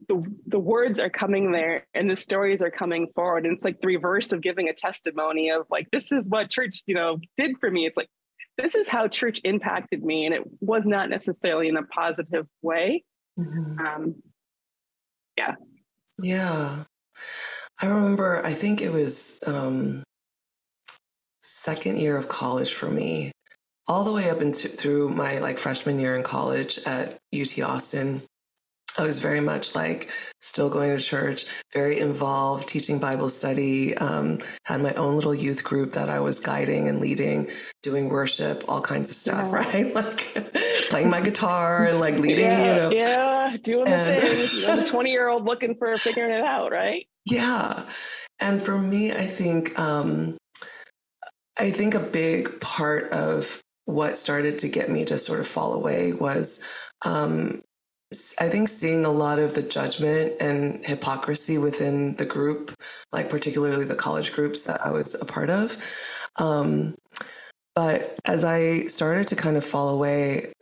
[0.08, 3.44] the the words are coming there and the stories are coming forward.
[3.44, 6.82] And it's like the reverse of giving a testimony of like this is what church
[6.86, 7.86] you know did for me.
[7.86, 8.08] It's like
[8.56, 10.26] this is how church impacted me.
[10.26, 13.04] And it was not necessarily in a positive way.
[13.38, 13.78] Mm-hmm.
[13.86, 14.14] um
[15.36, 15.54] yeah.
[16.22, 16.84] Yeah.
[17.82, 20.02] I remember i think it was um
[21.42, 23.32] second year of college for me
[23.90, 28.22] all the way up into through my like freshman year in college at UT Austin
[28.98, 34.38] I was very much like still going to church, very involved, teaching Bible study, um,
[34.64, 37.48] had my own little youth group that I was guiding and leading,
[37.82, 39.56] doing worship, all kinds of stuff, yeah.
[39.56, 39.94] right?
[40.00, 42.90] Like playing my guitar and like leading, yeah, you know.
[42.90, 44.76] Yeah, doing and, the thing.
[44.76, 47.06] You know, 20 year old looking for figuring it out, right?
[47.26, 47.84] Yeah.
[48.40, 50.36] And for me, I think, um,
[51.58, 55.74] I think a big part of what started to get me to sort of fall
[55.74, 56.64] away was
[57.04, 57.60] um,
[58.40, 62.74] I think seeing a lot of the judgment and hypocrisy within the group,
[63.12, 65.76] like particularly the college groups that I was a part of.
[66.36, 66.96] Um,
[67.76, 70.52] but as I started to kind of fall away,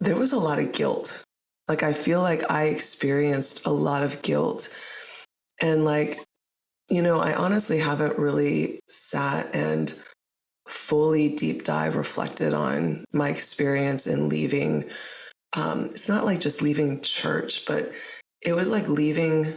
[0.00, 1.24] there was a lot of guilt.
[1.68, 4.68] Like I feel like I experienced a lot of guilt.
[5.62, 6.18] And like,
[6.90, 9.94] you know, I honestly haven't really sat and
[10.68, 14.90] fully deep dive reflected on my experience in leaving
[15.54, 17.92] um, it's not like just leaving church, but
[18.40, 19.56] it was like leaving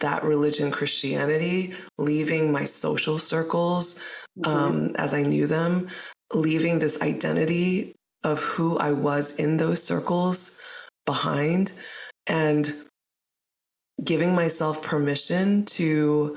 [0.00, 3.96] that religion, Christianity, leaving my social circles
[4.38, 4.50] mm-hmm.
[4.50, 5.88] um, as I knew them,
[6.34, 10.58] leaving this identity of who I was in those circles
[11.06, 11.72] behind,
[12.26, 12.74] and
[14.04, 16.36] giving myself permission to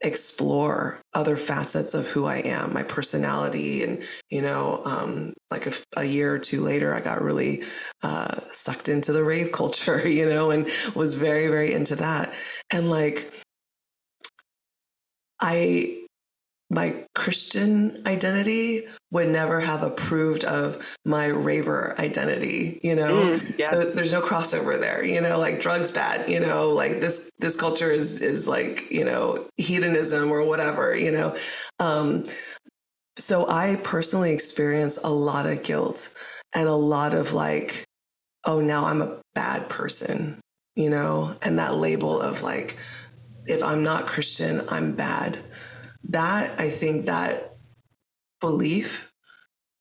[0.00, 3.82] explore other facets of who I am, my personality.
[3.82, 7.62] And, you know, um, like a, a, year or two later, I got really
[8.02, 12.34] uh, sucked into the rave culture, you know, and was very, very into that.
[12.70, 13.30] And like,
[15.40, 16.07] I
[16.70, 22.78] my Christian identity would never have approved of my raver identity.
[22.82, 23.70] You know, mm, yeah.
[23.94, 25.02] there's no crossover there.
[25.02, 26.30] You know, like drugs bad.
[26.30, 30.94] You know, like this this culture is is like you know hedonism or whatever.
[30.94, 31.36] You know,
[31.78, 32.24] um,
[33.16, 36.10] so I personally experience a lot of guilt
[36.54, 37.84] and a lot of like,
[38.44, 40.40] oh, now I'm a bad person.
[40.76, 42.76] You know, and that label of like,
[43.46, 45.38] if I'm not Christian, I'm bad
[46.04, 47.56] that I think that
[48.40, 49.12] belief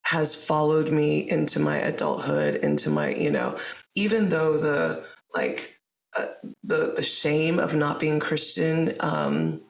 [0.06, 3.58] has followed me into my adulthood, into my, you know,
[3.96, 5.80] even though the like
[6.18, 6.28] uh,
[6.64, 9.62] the the shame of not being Christian um,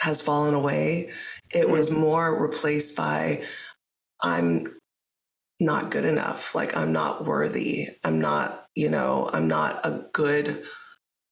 [0.00, 1.10] has fallen away,
[1.54, 3.42] it was more replaced by
[4.22, 4.78] I'm
[5.60, 6.54] not good enough.
[6.54, 7.88] Like I'm not worthy.
[8.04, 10.62] I'm not, you know, I'm not a good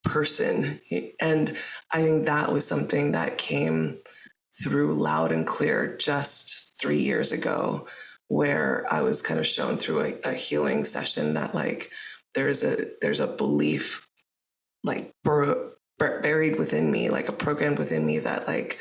[0.05, 0.81] person.
[1.21, 1.57] And
[1.93, 3.99] I think that was something that came
[4.63, 7.87] through loud and clear just three years ago,
[8.29, 11.91] where I was kind of shown through a, a healing session that like
[12.35, 14.09] there's a there's a belief
[14.85, 18.79] like bur- buried within me, like a program within me that like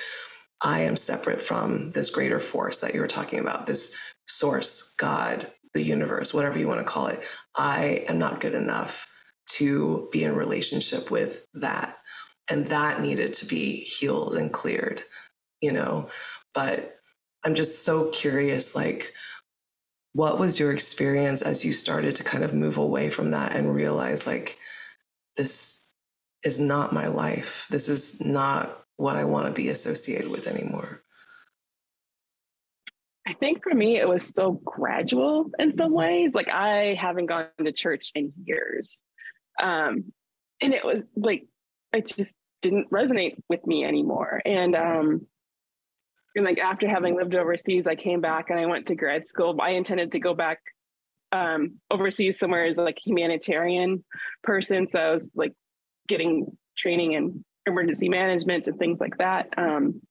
[0.61, 3.95] I am separate from this greater force that you were talking about, this
[4.28, 7.21] source, God, the universe, whatever you want to call it.
[7.55, 9.07] I am not good enough
[9.47, 11.97] to be in relationship with that.
[12.49, 15.01] And that needed to be healed and cleared,
[15.66, 16.07] you know?
[16.53, 16.99] But
[17.43, 19.13] I'm just so curious, like,
[20.13, 23.74] what was your experience as you started to kind of move away from that and
[23.74, 24.57] realize, like,
[25.36, 25.84] this
[26.43, 27.66] is not my life?
[27.70, 31.01] This is not what I want to be associated with anymore.
[33.28, 36.32] I think for me, it was so gradual in some ways.
[36.34, 38.97] Like I haven't gone to church in years.
[39.61, 40.13] Um,
[40.61, 41.47] and it was like,
[41.91, 44.41] it just didn't resonate with me anymore.
[44.45, 45.28] And, um,
[46.36, 49.57] and like after having lived overseas, I came back and I went to grad school.
[49.61, 50.59] I intended to go back
[51.31, 54.03] um, overseas somewhere as like humanitarian
[54.43, 54.88] person.
[54.91, 55.53] So I was like
[56.07, 59.47] getting training in emergency management and things like that.
[59.57, 60.01] Um,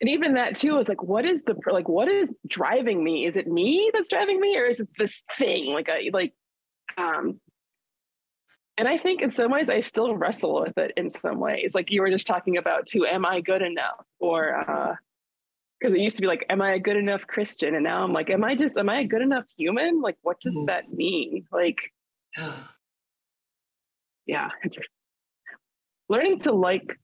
[0.00, 3.26] and even that too is like, what is the like, what is driving me?
[3.26, 5.72] Is it me that's driving me, or is it this thing?
[5.72, 6.34] Like, I like,
[6.98, 7.40] um,
[8.78, 11.74] and I think in some ways I still wrestle with it in some ways.
[11.74, 14.04] Like you were just talking about too, am I good enough?
[14.18, 14.94] Or uh
[15.78, 17.74] because it used to be like, am I a good enough Christian?
[17.74, 20.00] And now I'm like, am I just am I a good enough human?
[20.00, 20.66] Like, what does mm-hmm.
[20.66, 21.46] that mean?
[21.52, 21.92] Like,
[24.26, 24.78] yeah, it's
[26.08, 26.98] learning to like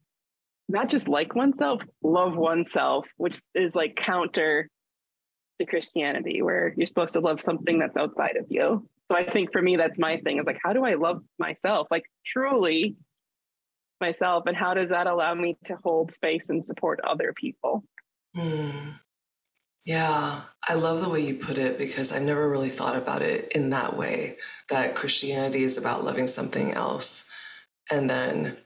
[0.68, 4.68] not just like oneself, love oneself, which is like counter
[5.58, 8.88] to Christianity, where you're supposed to love something that's outside of you.
[9.10, 11.88] So I think for me, that's my thing is like, how do I love myself?
[11.90, 12.96] Like truly
[14.00, 14.44] myself.
[14.46, 17.84] And how does that allow me to hold space and support other people?
[18.34, 18.90] Hmm.
[19.84, 23.50] Yeah, I love the way you put it because I've never really thought about it
[23.52, 24.36] in that way
[24.70, 27.28] that Christianity is about loving something else.
[27.90, 28.58] And then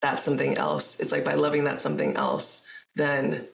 [0.00, 1.00] that's something else.
[1.00, 3.48] It's like by loving that something else, then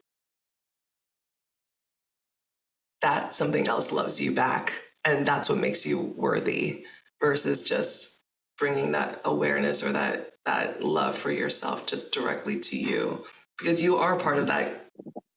[3.00, 4.74] that something else loves you back.
[5.06, 6.86] And that's what makes you worthy
[7.20, 8.20] versus just
[8.58, 13.24] bringing that awareness or that that love for yourself just directly to you.
[13.58, 14.88] Because you are part of that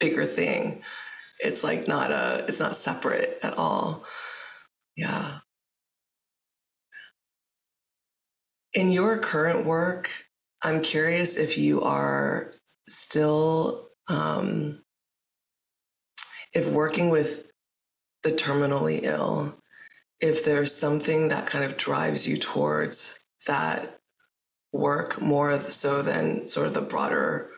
[0.02, 0.84] bigger thing.
[1.40, 4.06] It's like not a it's not separate at all.
[4.98, 5.40] Yeah.
[8.74, 10.10] In your current work
[10.62, 12.54] I'm curious if you are
[12.86, 14.84] still, um,
[16.54, 17.49] if working with
[18.24, 19.58] the terminally ill,
[20.20, 24.00] if there's something that kind of drives you towards that
[24.72, 27.50] work more so than sort of the broader,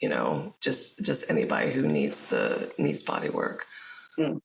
[0.00, 3.64] you know, just just anybody who needs the needs body work.
[4.18, 4.40] Mm.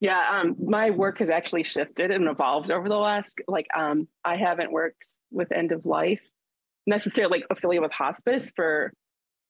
[0.00, 4.36] Yeah, um, my work has actually shifted and evolved over the last like um, I
[4.36, 6.20] haven't worked with end of life
[6.86, 8.92] necessarily like affiliated with hospice for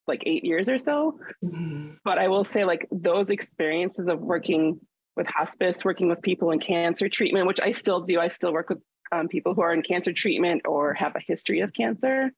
[0.06, 1.18] like eight years or so.
[1.44, 1.92] Mm-hmm.
[2.04, 4.80] But I will say, like, those experiences of working
[5.16, 8.70] with hospice, working with people in cancer treatment, which I still do, I still work
[8.70, 8.78] with
[9.10, 12.32] um, people who are in cancer treatment or have a history of cancer,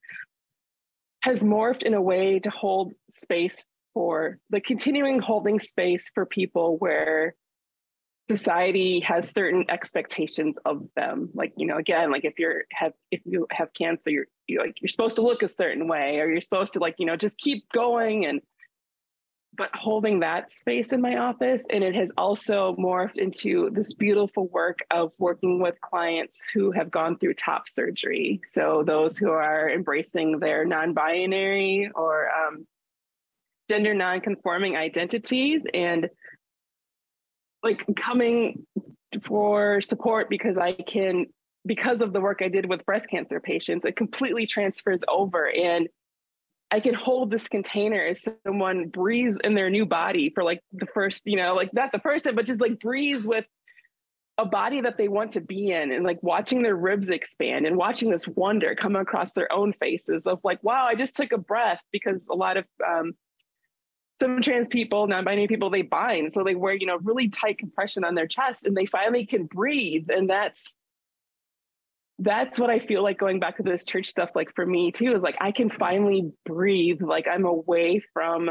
[1.23, 3.65] has morphed in a way to hold space
[3.95, 7.35] for the continuing holding space for people where
[8.29, 11.31] society has certain expectations of them.
[11.35, 14.81] Like you know again like if you're have if you have cancer you're you like
[14.81, 17.39] you're supposed to look a certain way or you're supposed to like you know just
[17.39, 18.41] keep going and
[19.57, 21.65] but holding that space in my office.
[21.71, 26.91] And it has also morphed into this beautiful work of working with clients who have
[26.91, 28.41] gone through top surgery.
[28.53, 32.67] So those who are embracing their non-binary or um,
[33.71, 36.09] gender non-conforming identities and
[37.63, 38.67] like coming
[39.23, 41.27] for support because I can
[41.67, 45.49] because of the work I did with breast cancer patients, it completely transfers over.
[45.51, 45.89] And
[46.71, 50.87] I can hold this container as someone breathes in their new body for like the
[50.87, 53.45] first, you know, like not the first time, but just like breathes with
[54.39, 57.77] a body that they want to be in and like watching their ribs expand and
[57.77, 61.39] watching this wonder come across their own faces of like, wow, I just took a
[61.39, 63.13] breath because a lot of um,
[64.19, 66.33] some trans people, non-binary people, they bind.
[66.33, 69.47] So they wear, you know, really tight compression on their chest and they finally can
[69.47, 70.09] breathe.
[70.09, 70.73] And that's
[72.19, 75.15] that's what I feel like going back to this church stuff, like for me too,
[75.15, 77.03] is like I can finally breathe.
[77.03, 78.51] Like I'm away from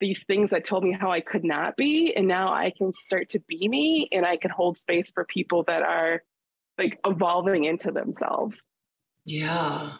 [0.00, 2.12] these things that told me how I could not be.
[2.14, 5.64] And now I can start to be me and I can hold space for people
[5.66, 6.22] that are
[6.76, 8.60] like evolving into themselves.
[9.24, 9.92] Yeah.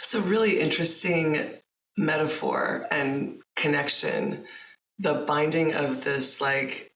[0.00, 1.52] That's a really interesting
[1.96, 4.44] metaphor and connection.
[4.98, 6.90] The binding of this, like,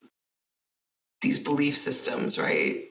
[1.21, 2.90] these belief systems, right?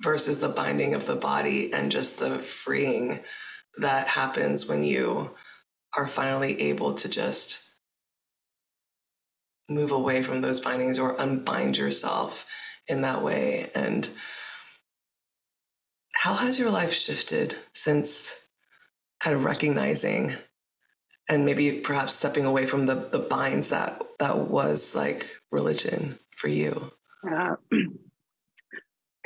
[0.00, 3.20] Versus the binding of the body and just the freeing
[3.78, 5.30] that happens when you
[5.96, 7.74] are finally able to just
[9.68, 12.46] move away from those bindings or unbind yourself
[12.88, 13.70] in that way.
[13.74, 14.08] And
[16.12, 18.46] how has your life shifted since
[19.20, 20.32] kind of recognizing
[21.28, 26.48] and maybe perhaps stepping away from the the binds that that was like religion for
[26.48, 26.92] you?
[27.24, 27.56] Yeah.
[27.72, 27.76] Uh,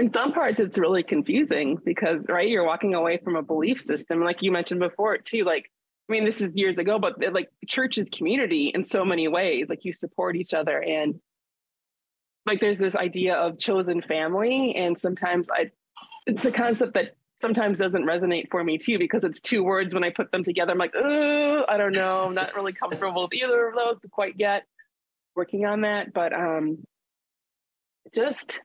[0.01, 4.25] In some parts, it's really confusing because, right, you're walking away from a belief system.
[4.25, 5.71] Like you mentioned before, too, like
[6.09, 9.69] I mean, this is years ago, but like church is community in so many ways.
[9.69, 11.21] Like you support each other, and
[12.47, 15.71] like there's this idea of chosen family, and sometimes I,
[16.27, 19.93] it's a concept that sometimes doesn't resonate for me too because it's two words.
[19.93, 23.29] When I put them together, I'm like, oh, I don't know, I'm not really comfortable
[23.31, 24.65] with either of those quite yet.
[25.37, 26.79] Working on that, but um,
[28.15, 28.61] just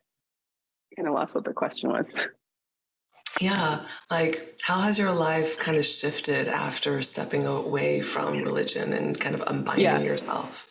[0.96, 2.06] kind of lost what the question was.
[3.42, 9.20] Yeah, like how has your life kind of shifted after stepping away from religion and
[9.20, 10.00] kind of unbinding yeah.
[10.00, 10.70] yourself?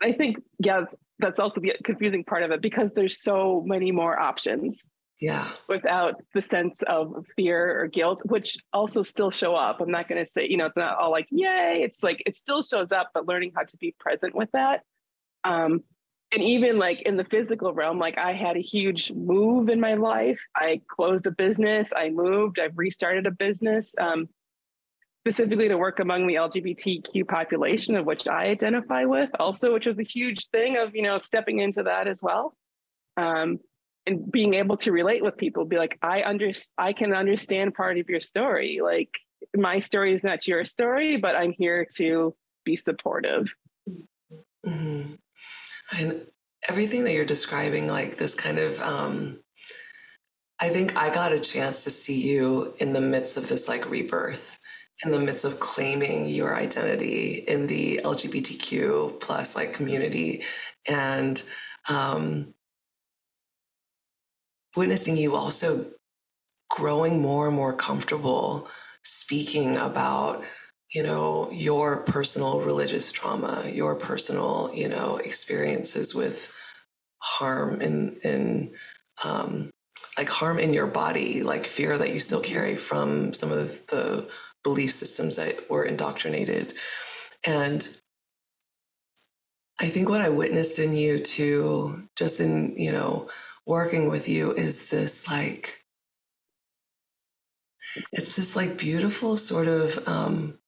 [0.00, 0.84] I think, yeah,
[1.18, 4.80] that's also the confusing part of it because there's so many more options.
[5.20, 5.52] Yeah.
[5.68, 9.80] Without the sense of fear or guilt, which also still show up.
[9.80, 11.82] I'm not going to say, you know, it's not all like, yay.
[11.84, 14.80] It's like, it still shows up, but learning how to be present with that.
[15.44, 15.84] Um,
[16.32, 19.94] and even like in the physical realm like i had a huge move in my
[19.94, 20.40] life.
[20.56, 24.28] I closed a business i moved i've restarted a business um,
[25.20, 29.98] specifically to work among the lgbtq population of which i identify with also which was
[29.98, 32.56] a huge thing of you know stepping into that as well
[33.16, 33.60] um,
[34.06, 37.98] and being able to relate with people be like i under i can understand part
[37.98, 38.80] of your story.
[38.82, 39.10] Like
[39.56, 43.52] my story is not your story but i'm here to be supportive.
[44.66, 45.14] Mm-hmm.
[45.96, 46.26] And
[46.68, 49.40] everything that you're describing, like this kind of, um,
[50.60, 53.90] I think I got a chance to see you in the midst of this like
[53.90, 54.58] rebirth,
[55.04, 60.44] in the midst of claiming your identity in the LGBTQ plus like community,
[60.88, 61.42] and
[61.88, 62.54] um,
[64.76, 65.84] witnessing you also
[66.70, 68.68] growing more and more comfortable
[69.02, 70.42] speaking about
[70.92, 76.52] you know, your personal religious trauma, your personal, you know, experiences with
[77.18, 78.74] harm in in
[79.24, 79.70] um,
[80.18, 84.28] like harm in your body, like fear that you still carry from some of the,
[84.64, 86.72] belief systems that were indoctrinated.
[87.46, 87.86] And
[89.80, 93.28] I think what I witnessed in you too, just in, you know,
[93.66, 95.78] working with you is this like,
[98.12, 100.58] it's this like beautiful sort of um,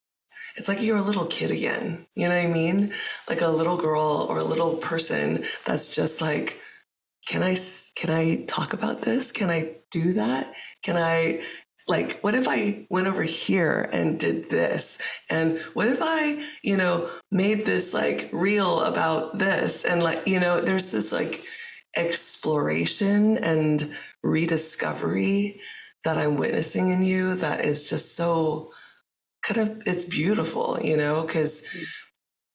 [0.56, 2.06] it's like you're a little kid again.
[2.14, 2.92] You know what I mean?
[3.28, 6.60] Like a little girl or a little person that's just like,
[7.26, 7.56] can I
[7.96, 9.32] can I talk about this?
[9.32, 10.54] Can I do that?
[10.82, 11.42] Can I
[11.88, 14.98] like what if I went over here and did this?
[15.30, 19.84] And what if I, you know, made this like real about this?
[19.84, 21.44] And like, you know, there's this like
[21.96, 25.60] exploration and rediscovery
[26.04, 28.70] that I'm witnessing in you that is just so
[29.44, 31.62] kind of it's beautiful, you know, because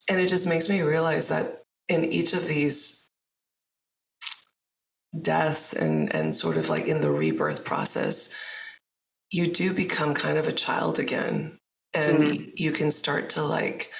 [0.10, 3.08] and it just makes me realize that in each of these
[5.22, 8.30] deaths and and sort of like in the rebirth process,
[9.32, 11.58] you do become kind of a child again.
[11.94, 12.50] And mm-hmm.
[12.56, 13.92] you can start to like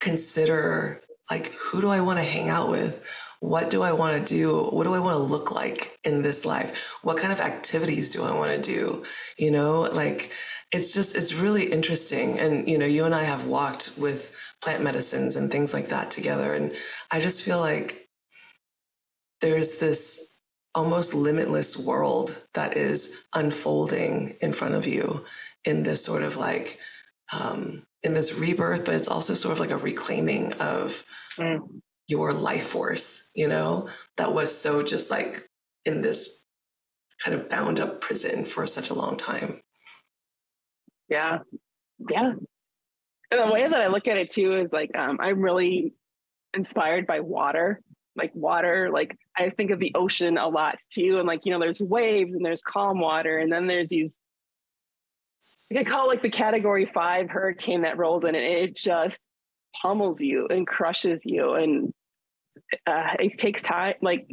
[0.00, 3.08] consider like who do I want to hang out with?
[3.40, 4.64] What do I want to do?
[4.70, 6.94] What do I want to look like in this life?
[7.02, 9.04] What kind of activities do I want to do?
[9.38, 10.32] You know, like
[10.76, 12.38] it's just it's really interesting.
[12.38, 16.10] And you know you and i have walked with plant medicines and things like that
[16.10, 16.52] together.
[16.52, 16.72] And
[17.10, 18.08] i just feel like
[19.40, 20.36] there's this
[20.74, 25.24] almost limitless world that is unfolding in front of you
[25.64, 26.78] in this sort of like
[27.32, 31.02] um, in this rebirth but it's also sort of like a reclaiming of
[31.38, 31.60] mm.
[32.08, 35.48] your life force you know that was so just like
[35.86, 36.42] in this
[37.24, 39.60] kind of bound up prison for such a long time
[41.08, 41.38] yeah.
[42.10, 42.32] Yeah.
[43.30, 45.94] and the way that I look at it too is like um, I'm really
[46.54, 47.80] inspired by water.
[48.16, 51.18] Like water, like I think of the ocean a lot too.
[51.18, 54.16] And like, you know, there's waves and there's calm water, and then there's these
[55.70, 59.20] I could call it like the category five hurricane that rolls in and it just
[59.80, 61.54] pummels you and crushes you.
[61.54, 61.92] And
[62.86, 64.28] uh, it takes time, like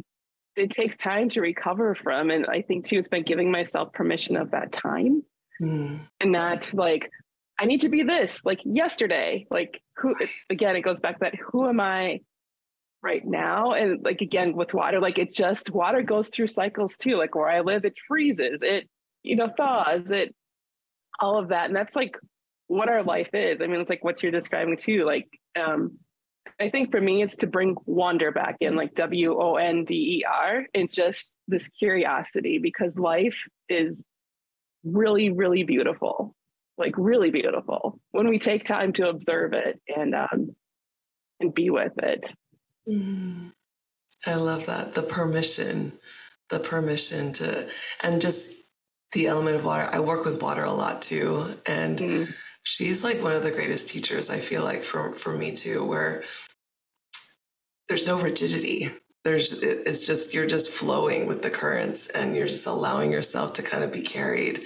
[0.56, 2.30] it takes time to recover from.
[2.30, 5.22] And I think too, it's been giving myself permission of that time
[5.60, 6.00] mm.
[6.20, 7.10] and not like,
[7.58, 9.46] I need to be this like yesterday.
[9.50, 10.14] Like who
[10.50, 12.20] again, it goes back that who am I
[13.02, 13.72] right now?
[13.74, 17.16] And like again with water, like it just water goes through cycles too.
[17.16, 18.88] Like where I live, it freezes, it,
[19.22, 20.34] you know, thaws, it
[21.20, 21.66] all of that.
[21.66, 22.16] And that's like
[22.66, 23.60] what our life is.
[23.60, 25.04] I mean, it's like what you're describing too.
[25.04, 25.98] Like um
[26.60, 30.18] I think for me it's to bring wonder back in, like W O N D
[30.20, 33.36] E R, and just this curiosity because life
[33.68, 34.04] is
[34.84, 36.34] really, really beautiful
[36.76, 40.54] like really beautiful when we take time to observe it and um,
[41.40, 42.32] and be with it.
[42.88, 43.52] Mm.
[44.26, 45.92] I love that the permission,
[46.50, 47.68] the permission to,
[48.02, 48.54] and just
[49.12, 49.88] the element of water.
[49.92, 52.34] I work with water a lot too, and mm.
[52.62, 54.30] she's like one of the greatest teachers.
[54.30, 56.24] I feel like for for me too, where
[57.88, 58.90] there's no rigidity.
[59.24, 63.62] There's it's just you're just flowing with the currents, and you're just allowing yourself to
[63.62, 64.62] kind of be carried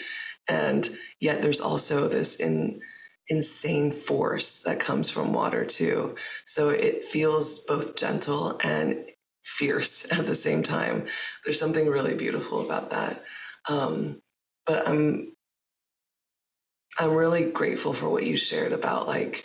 [0.49, 0.89] and
[1.21, 2.81] yet there's also this in,
[3.29, 6.17] insane force that comes from water too.
[6.47, 9.05] So it feels both gentle and
[9.45, 11.07] fierce at the same time.
[11.45, 13.23] There's something really beautiful about that.
[13.69, 14.21] Um,
[14.67, 15.33] but I'm
[16.99, 19.45] I'm really grateful for what you shared about like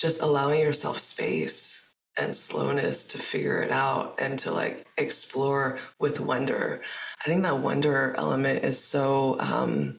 [0.00, 6.20] just allowing yourself space and slowness to figure it out and to like explore with
[6.20, 6.82] wonder.
[7.20, 9.98] I think that wonder element is so um,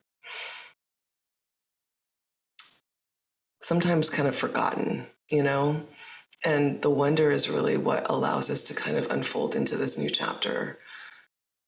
[3.62, 5.84] sometimes kind of forgotten, you know?
[6.46, 10.10] And the wonder is really what allows us to kind of unfold into this new
[10.10, 10.78] chapter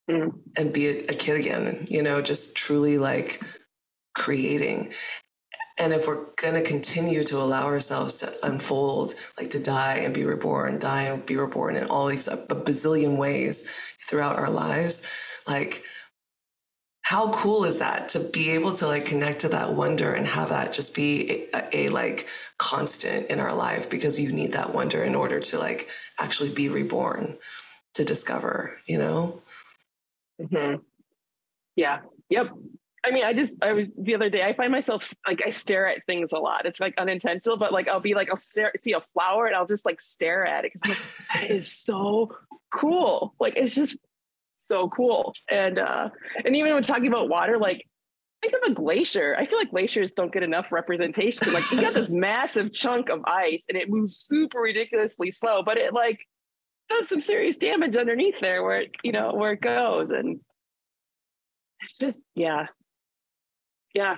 [0.10, 0.32] mm.
[0.58, 3.42] and be a, a kid again, you know, just truly like
[4.14, 4.94] creating.
[5.78, 10.14] And if we're going to continue to allow ourselves to unfold, like to die and
[10.14, 13.70] be reborn, die and be reborn in all these a bazillion ways
[14.00, 15.06] throughout our lives,
[15.48, 15.84] like
[17.06, 20.50] how cool is that to be able to like connect to that wonder and have
[20.50, 25.04] that just be a, a, like constant in our life because you need that wonder
[25.04, 25.88] in order to like
[26.20, 27.38] actually be reborn
[27.94, 29.40] to discover, you know?
[30.42, 30.82] Mm-hmm.
[31.76, 32.00] Yeah.
[32.30, 32.48] Yep.
[33.06, 35.88] I mean, I just, I was the other day, I find myself like, I stare
[35.88, 36.66] at things a lot.
[36.66, 39.68] It's like unintentional, but like, I'll be like, I'll stare, see a flower and I'll
[39.68, 42.32] just like stare at it because like, that is so
[42.74, 43.36] cool.
[43.40, 44.00] Like, it's just
[44.68, 45.34] so cool.
[45.52, 46.10] And, uh,
[46.44, 47.86] and even when talking about water, like,
[48.42, 49.36] think of a glacier.
[49.38, 51.54] I feel like glaciers don't get enough representation.
[51.54, 55.78] Like, you got this massive chunk of ice and it moves super ridiculously slow, but
[55.78, 56.20] it like
[56.90, 60.10] does some serious damage underneath there where it, you know, where it goes.
[60.10, 60.40] And,
[61.82, 62.66] it's just yeah
[63.96, 64.18] yeah.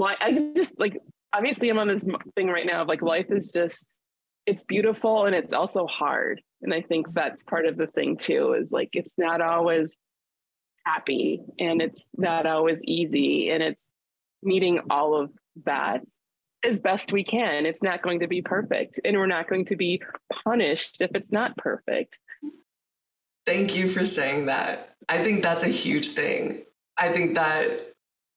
[0.00, 0.98] I, I just like
[1.34, 2.04] obviously i'm on this
[2.34, 3.98] thing right now of like life is just
[4.44, 6.42] it's beautiful and it's also hard.
[6.62, 9.94] And i think that's part of the thing too is like it's not always
[10.84, 13.88] happy and it's not always easy and it's
[14.42, 15.30] meeting all of
[15.64, 16.02] that
[16.64, 17.66] as best we can.
[17.66, 20.02] It's not going to be perfect and we're not going to be
[20.44, 22.18] punished if it's not perfect.
[23.44, 24.94] Thank you for saying that.
[25.08, 26.62] I think that's a huge thing.
[26.96, 27.91] I think that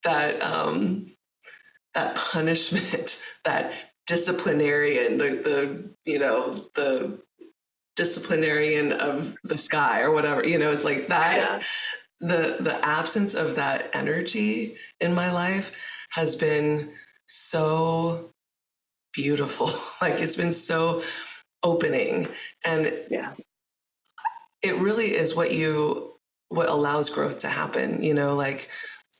[0.06, 1.08] that um,
[1.93, 3.74] that punishment, that
[4.08, 7.20] disciplinarian, the the you know the
[7.95, 10.47] disciplinarian of the sky or whatever.
[10.47, 11.38] You know, it's like that.
[11.38, 11.64] Yeah.
[12.22, 15.78] The the absence of that energy in my life
[16.12, 16.93] has been
[17.28, 18.32] so
[19.14, 19.70] beautiful.
[20.01, 21.01] like it's been so
[21.66, 22.28] opening
[22.64, 23.34] and yeah
[24.62, 26.14] it really is what you
[26.49, 28.70] what allows growth to happen you know like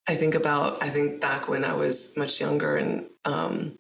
[0.08, 3.78] I think about, I think back when I was much younger and um,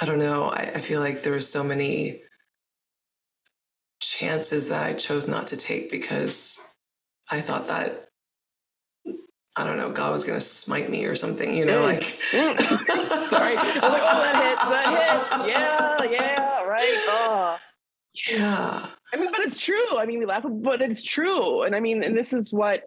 [0.00, 2.22] I don't know, I, I feel like there were so many
[4.00, 6.58] chances that I chose not to take because
[7.30, 8.06] I thought that
[9.56, 11.84] I don't know, God was going to smite me or something, you know, mm.
[11.84, 12.02] like.
[12.32, 12.58] Mm.
[13.28, 13.56] Sorry.
[13.56, 16.10] I was like, oh, that hits, that hits.
[16.10, 16.96] Yeah, yeah, right.
[17.08, 17.58] Oh.
[18.28, 18.86] Yeah.
[19.12, 19.98] I mean, but it's true.
[19.98, 21.62] I mean, we laugh, but it's true.
[21.62, 22.84] And I mean, and this is what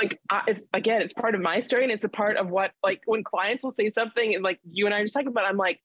[0.00, 0.18] like
[0.48, 3.22] it's again it's part of my story and it's a part of what like when
[3.22, 5.80] clients will say something and like you and i are just talking about i'm like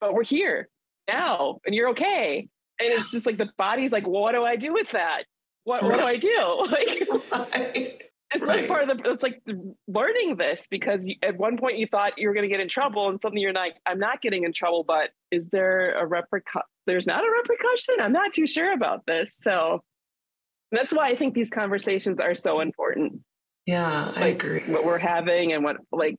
[0.00, 0.68] but we're here
[1.08, 2.48] now and you're okay.
[2.80, 5.24] And it's just like the body's like well, what do i do with that?
[5.64, 6.28] What, what do i do?
[7.32, 8.04] Like
[8.34, 8.68] it's right.
[8.68, 9.42] part of the it's like
[9.88, 12.68] learning this because you, at one point you thought you were going to get in
[12.68, 16.60] trouble and suddenly you're like i'm not getting in trouble but is there a repercussion
[16.86, 17.96] there's not a repercussion?
[18.00, 19.36] I'm not too sure about this.
[19.42, 19.82] So
[20.70, 23.20] that's why i think these conversations are so important
[23.68, 26.16] yeah like, i agree what we're having and what like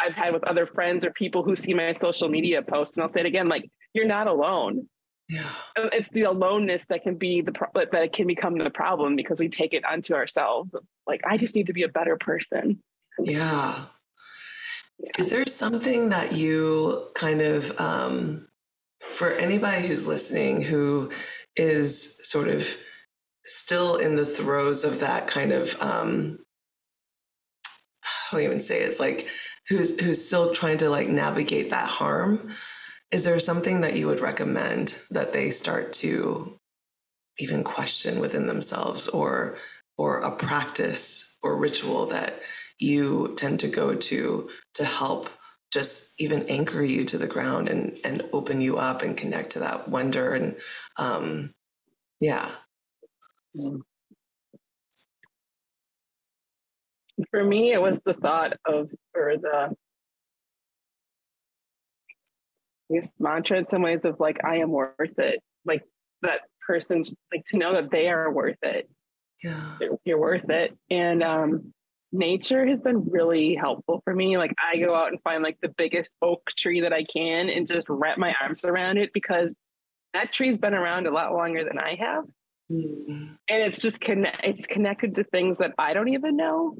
[0.00, 3.08] i've had with other friends or people who see my social media posts and i'll
[3.08, 4.86] say it again like you're not alone
[5.28, 5.50] yeah.
[5.76, 9.48] It's the aloneness that can be the pro- that can become the problem because we
[9.48, 10.70] take it onto ourselves.
[11.04, 12.80] Like I just need to be a better person.
[13.18, 13.86] Yeah.
[15.00, 15.10] yeah.
[15.18, 18.46] Is there something that you kind of um,
[19.00, 21.10] for anybody who's listening who
[21.56, 22.76] is sort of
[23.44, 26.38] still in the throes of that kind of um,
[28.36, 28.88] Don't even say it.
[28.88, 29.26] it's like
[29.68, 32.50] who's who's still trying to like navigate that harm
[33.10, 36.58] is there something that you would recommend that they start to
[37.38, 39.56] even question within themselves or
[39.96, 42.42] or a practice or ritual that
[42.78, 45.30] you tend to go to to help
[45.72, 49.60] just even anchor you to the ground and and open you up and connect to
[49.60, 50.56] that wonder and
[50.98, 51.54] um
[52.20, 52.50] yeah
[57.30, 59.74] for me it was the thought of or the
[62.88, 65.40] this mantra in some ways of like I am worth it.
[65.64, 65.82] Like
[66.22, 68.88] that person, like to know that they are worth it.
[69.42, 70.76] Yeah, you're worth it.
[70.90, 71.72] And um,
[72.12, 74.38] nature has been really helpful for me.
[74.38, 77.66] Like I go out and find like the biggest oak tree that I can and
[77.66, 79.54] just wrap my arms around it because
[80.14, 82.24] that tree's been around a lot longer than I have.
[82.70, 83.34] Mm-hmm.
[83.48, 86.76] And it's just connect it's connected to things that I don't even know.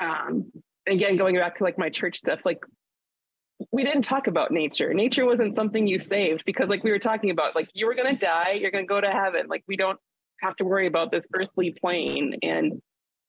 [0.00, 0.52] Um,
[0.88, 2.60] again, going back to like my church stuff, like
[3.70, 4.92] we didn't talk about nature.
[4.92, 8.14] Nature wasn't something you saved because, like we were talking about, like you were going
[8.14, 9.46] to die, you're going to go to heaven.
[9.48, 9.98] Like we don't
[10.40, 12.36] have to worry about this earthly plane.
[12.42, 12.80] And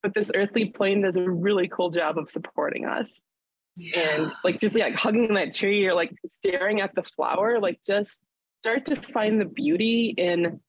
[0.01, 3.22] but this earthly plane does a really cool job of supporting us.
[3.76, 3.99] Yeah.
[3.99, 8.22] And like just like hugging that tree or like staring at the flower, like just
[8.61, 10.59] start to find the beauty in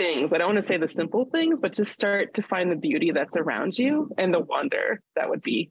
[0.00, 0.32] things.
[0.32, 3.10] I don't want to say the simple things, but just start to find the beauty
[3.10, 5.70] that's around you and the wonder that would be.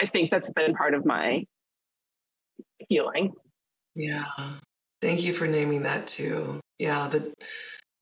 [0.00, 1.44] I think that's been part of my
[2.88, 3.32] healing.
[3.94, 4.24] Yeah.
[5.00, 6.60] Thank you for naming that too.
[6.80, 7.32] Yeah, the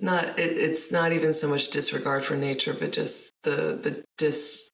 [0.01, 4.71] not it, it's not even so much disregard for nature, but just the the dis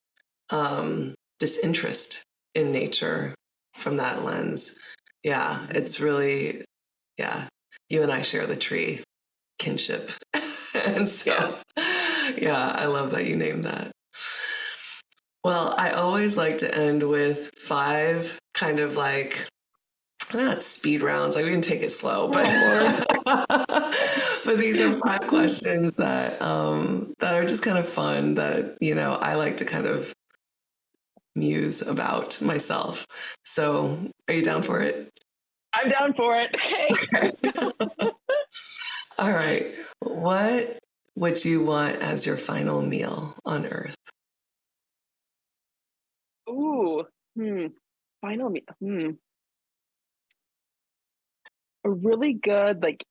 [0.51, 2.23] um disinterest
[2.55, 3.35] in nature
[3.77, 4.79] from that lens.
[5.25, 6.65] Yeah, it's really
[7.17, 7.49] yeah.
[7.89, 9.03] You and I share the tree
[9.59, 10.13] kinship.
[10.97, 12.33] and so yeah.
[12.37, 13.93] yeah, I love that you named that.
[15.45, 19.47] Well, I always like to end with five kind of like
[20.35, 21.35] not speed rounds.
[21.35, 22.45] Like we can take it slow but
[23.25, 28.95] but these are five questions that um that are just kind of fun that you
[28.95, 30.13] know i like to kind of
[31.39, 33.07] muse about myself.
[33.45, 35.09] So are you down for it?
[35.73, 36.57] I'm down for it.
[37.15, 38.11] Okay
[39.19, 40.79] all right what
[41.17, 43.95] would you want as your final meal on earth
[46.49, 47.05] ooh
[47.37, 47.67] hmm
[48.21, 49.11] final meal hmm
[51.85, 53.05] a really good like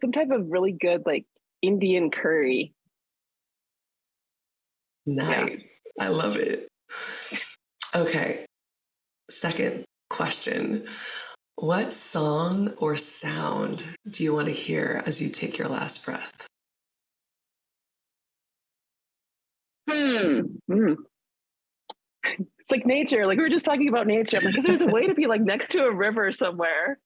[0.00, 1.26] some type of really good like
[1.62, 2.72] Indian curry.
[5.06, 5.72] Nice.
[5.96, 6.04] Yeah.
[6.04, 6.68] I love it.
[7.94, 8.44] Okay.
[9.30, 10.86] Second question.
[11.60, 16.46] What song or sound do you want to hear as you take your last breath?
[19.90, 20.42] Hmm.
[20.68, 20.92] hmm.
[22.24, 23.26] It's like nature.
[23.26, 24.36] Like we were just talking about nature.
[24.36, 27.00] I'm like, if there's a way to be like next to a river somewhere,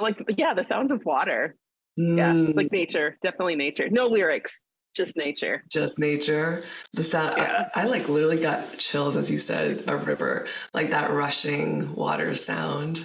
[0.00, 1.54] like yeah, the sounds of water.
[2.00, 2.16] Mm.
[2.16, 3.90] Yeah, like nature, definitely nature.
[3.90, 4.64] No lyrics,
[4.96, 5.64] just nature.
[5.70, 6.64] Just nature.
[6.94, 7.34] The sound.
[7.36, 7.68] Yeah.
[7.74, 12.34] I, I, like literally got chills as you said a river, like that rushing water
[12.34, 13.04] sound.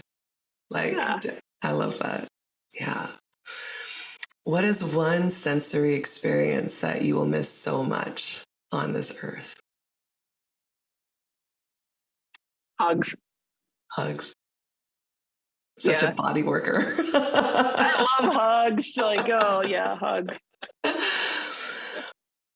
[0.70, 1.20] Like yeah.
[1.62, 2.28] I love that.
[2.80, 3.08] Yeah.
[4.44, 9.56] What is one sensory experience that you will miss so much on this earth?
[12.80, 13.16] Hugs.
[13.92, 14.34] Hugs
[15.78, 16.10] such yeah.
[16.10, 16.84] a body worker.
[17.14, 18.98] I love hugs.
[18.98, 20.38] Like, oh yeah, hugs.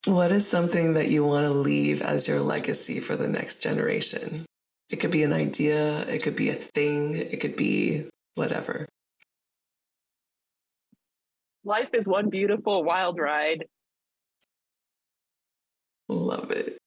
[0.05, 4.45] What is something that you want to leave as your legacy for the next generation?
[4.91, 8.87] It could be an idea, it could be a thing, it could be whatever.
[11.63, 13.65] Life is one beautiful wild ride.
[16.09, 16.77] Love it.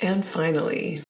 [0.00, 1.02] And finally,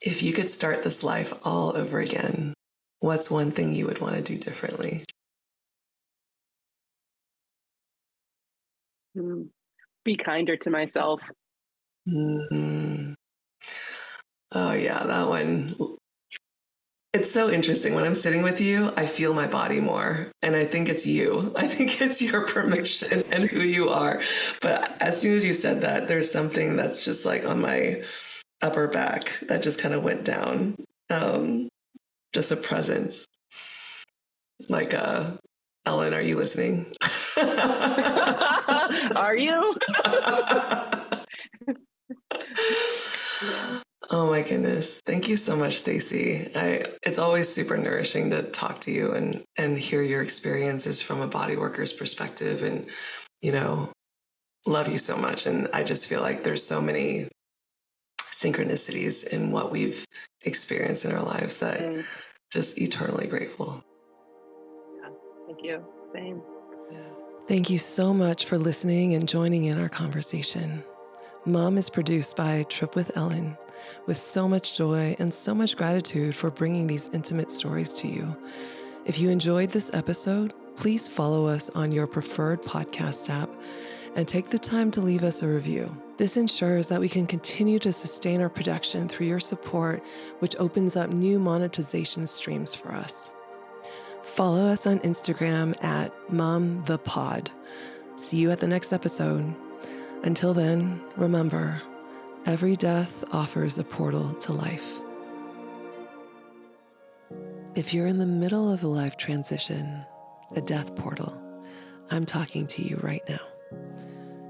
[0.00, 2.54] if you could start this life all over again,
[3.00, 5.04] what's one thing you would want to do differently?
[9.14, 9.42] Hmm.
[10.04, 11.20] be kinder to myself.
[12.08, 13.14] Mm-hmm.
[14.52, 15.74] Oh, yeah, that one.
[17.12, 17.94] It's so interesting.
[17.94, 20.30] When I'm sitting with you, I feel my body more.
[20.42, 21.52] And I think it's you.
[21.56, 24.22] I think it's your permission and who you are.
[24.60, 28.02] But as soon as you said that, there's something that's just like on my
[28.62, 30.76] upper back that just kind of went down.
[31.10, 31.68] Um,
[32.32, 33.24] just a presence.
[34.68, 35.32] Like, uh,
[35.86, 36.92] Ellen, are you listening?
[39.16, 39.74] are you?
[44.12, 45.00] Oh my goodness.
[45.06, 46.50] Thank you so much, Stacey.
[46.56, 51.20] I it's always super nourishing to talk to you and and hear your experiences from
[51.20, 52.86] a body worker's perspective and
[53.40, 53.92] you know,
[54.66, 57.28] love you so much and I just feel like there's so many
[58.20, 60.04] synchronicities in what we've
[60.42, 62.04] experienced in our lives that mm.
[62.52, 63.84] just eternally grateful.
[64.96, 65.10] Yeah.
[65.46, 65.84] Thank you.
[66.12, 66.42] Same.
[66.90, 66.98] Yeah.
[67.46, 70.82] Thank you so much for listening and joining in our conversation.
[71.46, 73.56] Mum is produced by Trip with Ellen
[74.06, 78.36] with so much joy and so much gratitude for bringing these intimate stories to you.
[79.06, 83.50] If you enjoyed this episode, please follow us on your preferred podcast app
[84.14, 85.96] and take the time to leave us a review.
[86.16, 90.02] This ensures that we can continue to sustain our production through your support,
[90.40, 93.32] which opens up new monetization streams for us.
[94.22, 97.50] Follow us on Instagram at Mum the Pod.
[98.16, 99.54] See you at the next episode.
[100.22, 101.80] Until then, remember,
[102.46, 104.98] Every death offers a portal to life.
[107.74, 110.04] If you're in the middle of a life transition,
[110.56, 111.38] a death portal,
[112.10, 113.40] I'm talking to you right now.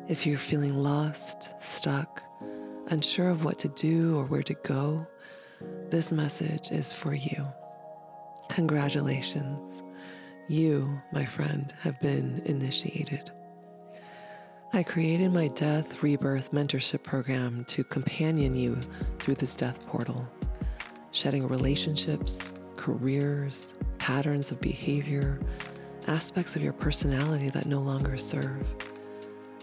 [0.09, 2.23] If you're feeling lost, stuck,
[2.87, 5.05] unsure of what to do or where to go,
[5.91, 7.45] this message is for you.
[8.51, 9.83] Congratulations.
[10.49, 13.33] You, my friend, have been initiated.
[14.73, 18.79] I created my Death Rebirth Mentorship Program to companion you
[19.19, 20.25] through this death portal,
[21.11, 25.41] shedding relationships, careers, patterns of behavior,
[26.07, 28.65] aspects of your personality that no longer serve.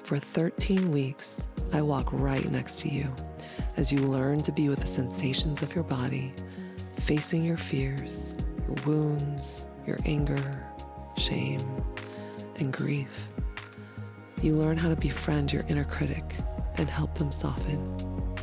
[0.04, 3.10] For 13 weeks, I walk right next to you
[3.78, 6.34] as you learn to be with the sensations of your body,
[6.96, 8.36] facing your fears,
[8.68, 10.66] your wounds, your anger,
[11.16, 11.82] shame,
[12.58, 13.30] and grief.
[14.42, 16.24] You learn how to befriend your inner critic
[16.76, 18.38] and help them soften.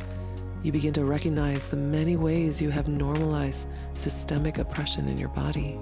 [0.61, 5.79] You begin to recognize the many ways you have normalized systemic oppression in your body,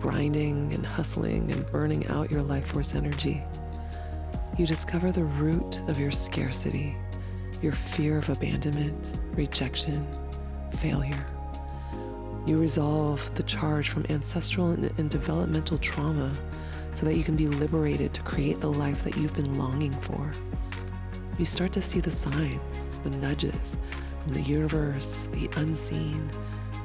[0.00, 3.42] grinding and hustling and burning out your life force energy.
[4.56, 6.96] You discover the root of your scarcity,
[7.60, 10.06] your fear of abandonment, rejection,
[10.76, 11.26] failure.
[12.46, 16.32] You resolve the charge from ancestral and, developmental trauma
[16.92, 20.32] so that you can be liberated to create the life that you've been longing for.
[21.38, 23.78] You start to see the signs, the nudges
[24.22, 26.30] from the universe, the unseen,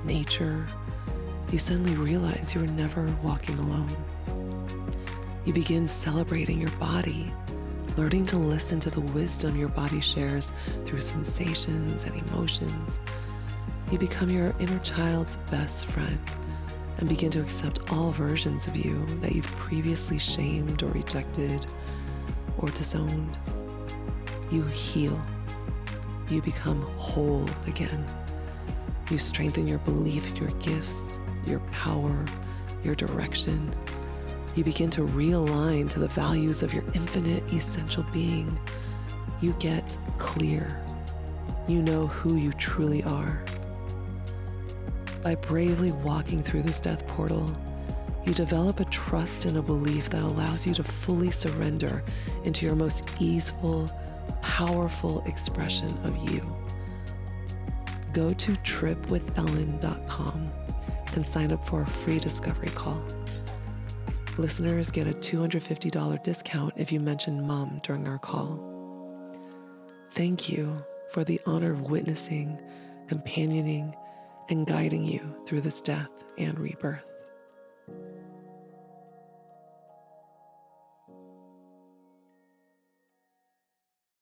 [0.05, 0.65] nature.
[1.51, 3.95] You suddenly realize you are never walking alone.
[5.45, 7.31] You begin celebrating your body,
[7.95, 10.53] learning to listen to the wisdom your body shares
[10.85, 12.99] through sensations and emotions.
[13.91, 16.19] You become your inner child's best friend
[16.97, 21.65] and begin to accept all versions of you that you've previously shamed or rejected
[22.57, 23.37] or disowned.
[24.51, 25.21] You heal.
[26.29, 28.05] You become whole again.
[29.09, 31.07] You strengthen your belief in your gifts,
[31.45, 32.25] your power,
[32.83, 33.73] your direction.
[34.55, 38.59] You begin to realign to the values of your infinite essential being.
[39.39, 40.83] You get clear.
[41.67, 43.43] You know who you truly are.
[45.27, 47.53] By bravely walking through this death portal,
[48.25, 52.01] you develop a trust and a belief that allows you to fully surrender
[52.45, 53.91] into your most easeful,
[54.41, 56.41] powerful expression of you.
[58.13, 60.49] Go to tripwithellen.com
[61.13, 63.03] and sign up for a free discovery call.
[64.37, 68.63] Listeners get a $250 discount if you mention Mum during our call.
[70.11, 72.61] Thank you for the honor of witnessing,
[73.09, 73.93] companioning,
[74.49, 77.16] and guiding you through this death and rebirth.